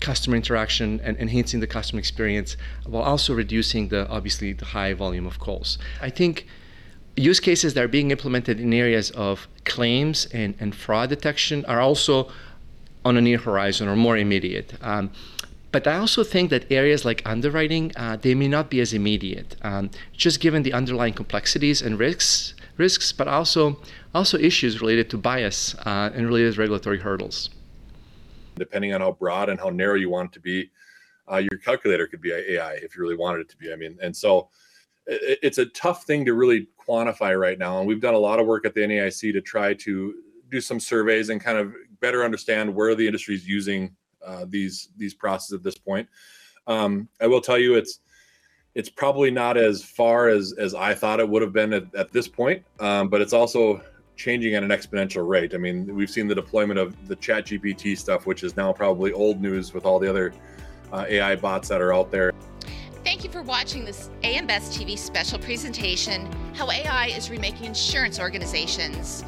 customer 0.00 0.36
interaction 0.36 1.00
and 1.02 1.16
enhancing 1.18 1.60
the 1.60 1.66
customer 1.66 1.98
experience 1.98 2.56
while 2.86 3.02
also 3.02 3.34
reducing 3.34 3.88
the 3.88 4.08
obviously 4.08 4.52
the 4.52 4.64
high 4.66 4.92
volume 4.92 5.26
of 5.26 5.38
calls. 5.38 5.78
I 6.00 6.10
think 6.10 6.46
use 7.16 7.40
cases 7.40 7.74
that 7.74 7.84
are 7.84 7.88
being 7.88 8.10
implemented 8.10 8.60
in 8.60 8.72
areas 8.72 9.10
of 9.12 9.48
claims 9.64 10.26
and, 10.32 10.54
and 10.58 10.74
fraud 10.74 11.08
detection 11.08 11.64
are 11.66 11.80
also 11.80 12.30
on 13.04 13.16
a 13.16 13.20
near 13.20 13.38
horizon 13.38 13.88
or 13.88 13.96
more 13.96 14.16
immediate. 14.16 14.74
Um, 14.82 15.10
but 15.70 15.86
I 15.86 15.96
also 15.96 16.22
think 16.22 16.50
that 16.50 16.70
areas 16.70 17.04
like 17.04 17.22
underwriting, 17.26 17.92
uh, 17.96 18.16
they 18.16 18.34
may 18.34 18.46
not 18.46 18.70
be 18.70 18.80
as 18.80 18.92
immediate, 18.92 19.56
um, 19.62 19.90
just 20.12 20.38
given 20.38 20.62
the 20.62 20.72
underlying 20.72 21.14
complexities 21.14 21.82
and 21.82 21.98
risks, 21.98 22.54
risks, 22.76 23.12
but 23.12 23.26
also 23.26 23.80
also 24.14 24.38
issues 24.38 24.80
related 24.80 25.10
to 25.10 25.18
bias 25.18 25.74
uh, 25.84 26.10
and 26.14 26.26
related 26.26 26.56
regulatory 26.56 27.00
hurdles 27.00 27.50
depending 28.56 28.92
on 28.92 29.00
how 29.00 29.12
broad 29.12 29.48
and 29.48 29.60
how 29.60 29.68
narrow 29.68 29.94
you 29.94 30.10
want 30.10 30.30
it 30.30 30.32
to 30.32 30.40
be 30.40 30.70
uh, 31.30 31.36
your 31.36 31.58
calculator 31.60 32.06
could 32.06 32.20
be 32.20 32.32
ai 32.32 32.74
if 32.74 32.96
you 32.96 33.02
really 33.02 33.16
wanted 33.16 33.40
it 33.40 33.48
to 33.48 33.56
be 33.56 33.72
i 33.72 33.76
mean 33.76 33.96
and 34.02 34.16
so 34.16 34.48
it, 35.06 35.38
it's 35.42 35.58
a 35.58 35.66
tough 35.66 36.04
thing 36.04 36.24
to 36.24 36.34
really 36.34 36.68
quantify 36.88 37.38
right 37.38 37.58
now 37.58 37.78
and 37.78 37.86
we've 37.86 38.00
done 38.00 38.14
a 38.14 38.18
lot 38.18 38.38
of 38.38 38.46
work 38.46 38.64
at 38.64 38.74
the 38.74 38.86
naic 38.86 39.14
to 39.18 39.40
try 39.40 39.74
to 39.74 40.14
do 40.50 40.60
some 40.60 40.78
surveys 40.78 41.30
and 41.30 41.40
kind 41.40 41.58
of 41.58 41.74
better 42.00 42.24
understand 42.24 42.72
where 42.72 42.94
the 42.94 43.06
industry 43.06 43.34
is 43.34 43.46
using 43.46 43.94
uh, 44.24 44.46
these 44.48 44.90
these 44.96 45.14
processes 45.14 45.52
at 45.52 45.62
this 45.62 45.76
point. 45.76 46.08
Um, 46.66 47.08
i 47.20 47.26
will 47.26 47.42
tell 47.42 47.58
you 47.58 47.74
it's 47.74 48.00
it's 48.74 48.88
probably 48.88 49.30
not 49.30 49.56
as 49.56 49.82
far 49.82 50.28
as 50.28 50.54
as 50.58 50.74
I 50.74 50.94
thought 50.94 51.20
it 51.20 51.28
would 51.28 51.42
have 51.42 51.52
been 51.52 51.72
at, 51.72 51.94
at 51.94 52.12
this 52.12 52.28
point, 52.28 52.64
um, 52.80 53.08
but 53.08 53.20
it's 53.20 53.32
also 53.32 53.82
changing 54.16 54.54
at 54.54 54.62
an 54.62 54.70
exponential 54.70 55.26
rate. 55.26 55.54
I 55.54 55.58
mean, 55.58 55.94
we've 55.94 56.10
seen 56.10 56.28
the 56.28 56.34
deployment 56.34 56.78
of 56.78 57.08
the 57.08 57.16
Chat 57.16 57.46
GPT 57.46 57.96
stuff, 57.98 58.26
which 58.26 58.42
is 58.44 58.56
now 58.56 58.72
probably 58.72 59.12
old 59.12 59.40
news 59.40 59.74
with 59.74 59.84
all 59.84 59.98
the 59.98 60.08
other 60.08 60.32
uh, 60.92 61.04
AI 61.08 61.36
bots 61.36 61.68
that 61.68 61.80
are 61.80 61.92
out 61.92 62.10
there. 62.10 62.32
Thank 63.04 63.24
you 63.24 63.30
for 63.30 63.42
watching 63.42 63.84
this 63.84 64.10
AM 64.22 64.46
Best 64.46 64.78
TV 64.78 64.98
special 64.98 65.38
presentation, 65.38 66.30
How 66.54 66.70
AI 66.70 67.08
is 67.08 67.30
Remaking 67.30 67.66
Insurance 67.66 68.18
Organizations. 68.18 69.24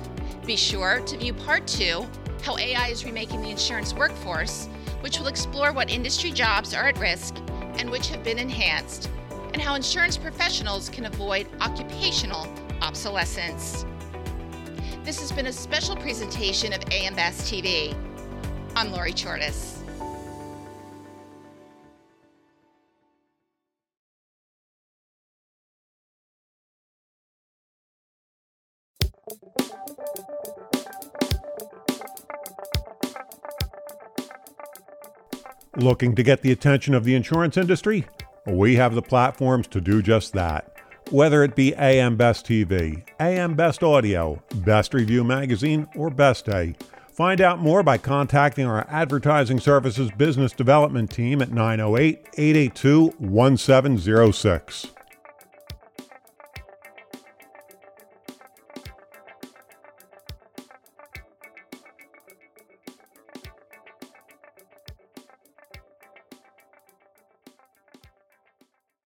Be 0.47 0.57
sure 0.57 1.01
to 1.01 1.19
view 1.19 1.35
part 1.35 1.67
two, 1.67 2.07
How 2.43 2.57
AI 2.57 2.89
is 2.89 3.05
Remaking 3.05 3.43
the 3.43 3.51
Insurance 3.51 3.93
Workforce, 3.93 4.67
which 5.01 5.19
will 5.19 5.27
explore 5.27 5.73
what 5.73 5.91
industry 5.91 6.31
jobs 6.31 6.73
are 6.73 6.89
at 6.89 6.99
risk 6.99 7.37
and 7.79 7.91
which 7.91 8.09
have 8.09 8.25
been 8.25 8.39
enhanced, 8.39 9.11
and 9.53 9.61
how 9.61 9.75
insurance 9.75 10.17
professionals 10.17 10.89
can 10.89 11.05
avoid 11.07 11.47
occupational 11.61 12.47
obsolescence. 12.81 13.85
This 15.07 15.21
has 15.21 15.31
been 15.31 15.47
a 15.47 15.53
special 15.53 15.95
presentation 15.95 16.73
of 16.73 16.83
AM 16.91 17.15
TV. 17.15 17.95
I'm 18.75 18.91
Lori 18.91 19.13
Chordas. 19.13 19.77
Looking 35.77 36.17
to 36.17 36.25
get 36.25 36.43
the 36.43 36.51
attention 36.51 36.95
of 36.95 37.05
the 37.05 37.15
insurance 37.15 37.57
industry? 37.57 38.09
We 38.45 38.75
have 38.75 38.97
the 38.97 39.03
platforms 39.03 39.69
to 39.69 39.81
do 39.81 40.03
just 40.03 40.33
that. 40.33 40.76
Whether 41.13 41.45
it 41.45 41.55
be 41.55 41.73
AM 41.77 42.17
Best 42.17 42.45
TV, 42.47 43.05
AM 43.21 43.55
Best 43.55 43.85
Audio, 43.85 44.43
Best 44.57 44.93
Review 44.93 45.23
Magazine, 45.23 45.87
or 45.95 46.11
Best 46.11 46.47
Day, 46.47 46.75
find 47.13 47.41
out 47.41 47.61
more 47.61 47.85
by 47.85 47.97
contacting 47.97 48.67
our 48.67 48.85
Advertising 48.91 49.61
Services 49.61 50.11
Business 50.11 50.51
Development 50.51 51.09
Team 51.09 51.41
at 51.41 51.53
908 51.53 52.27
882 52.37 53.15
1706. 53.19 54.96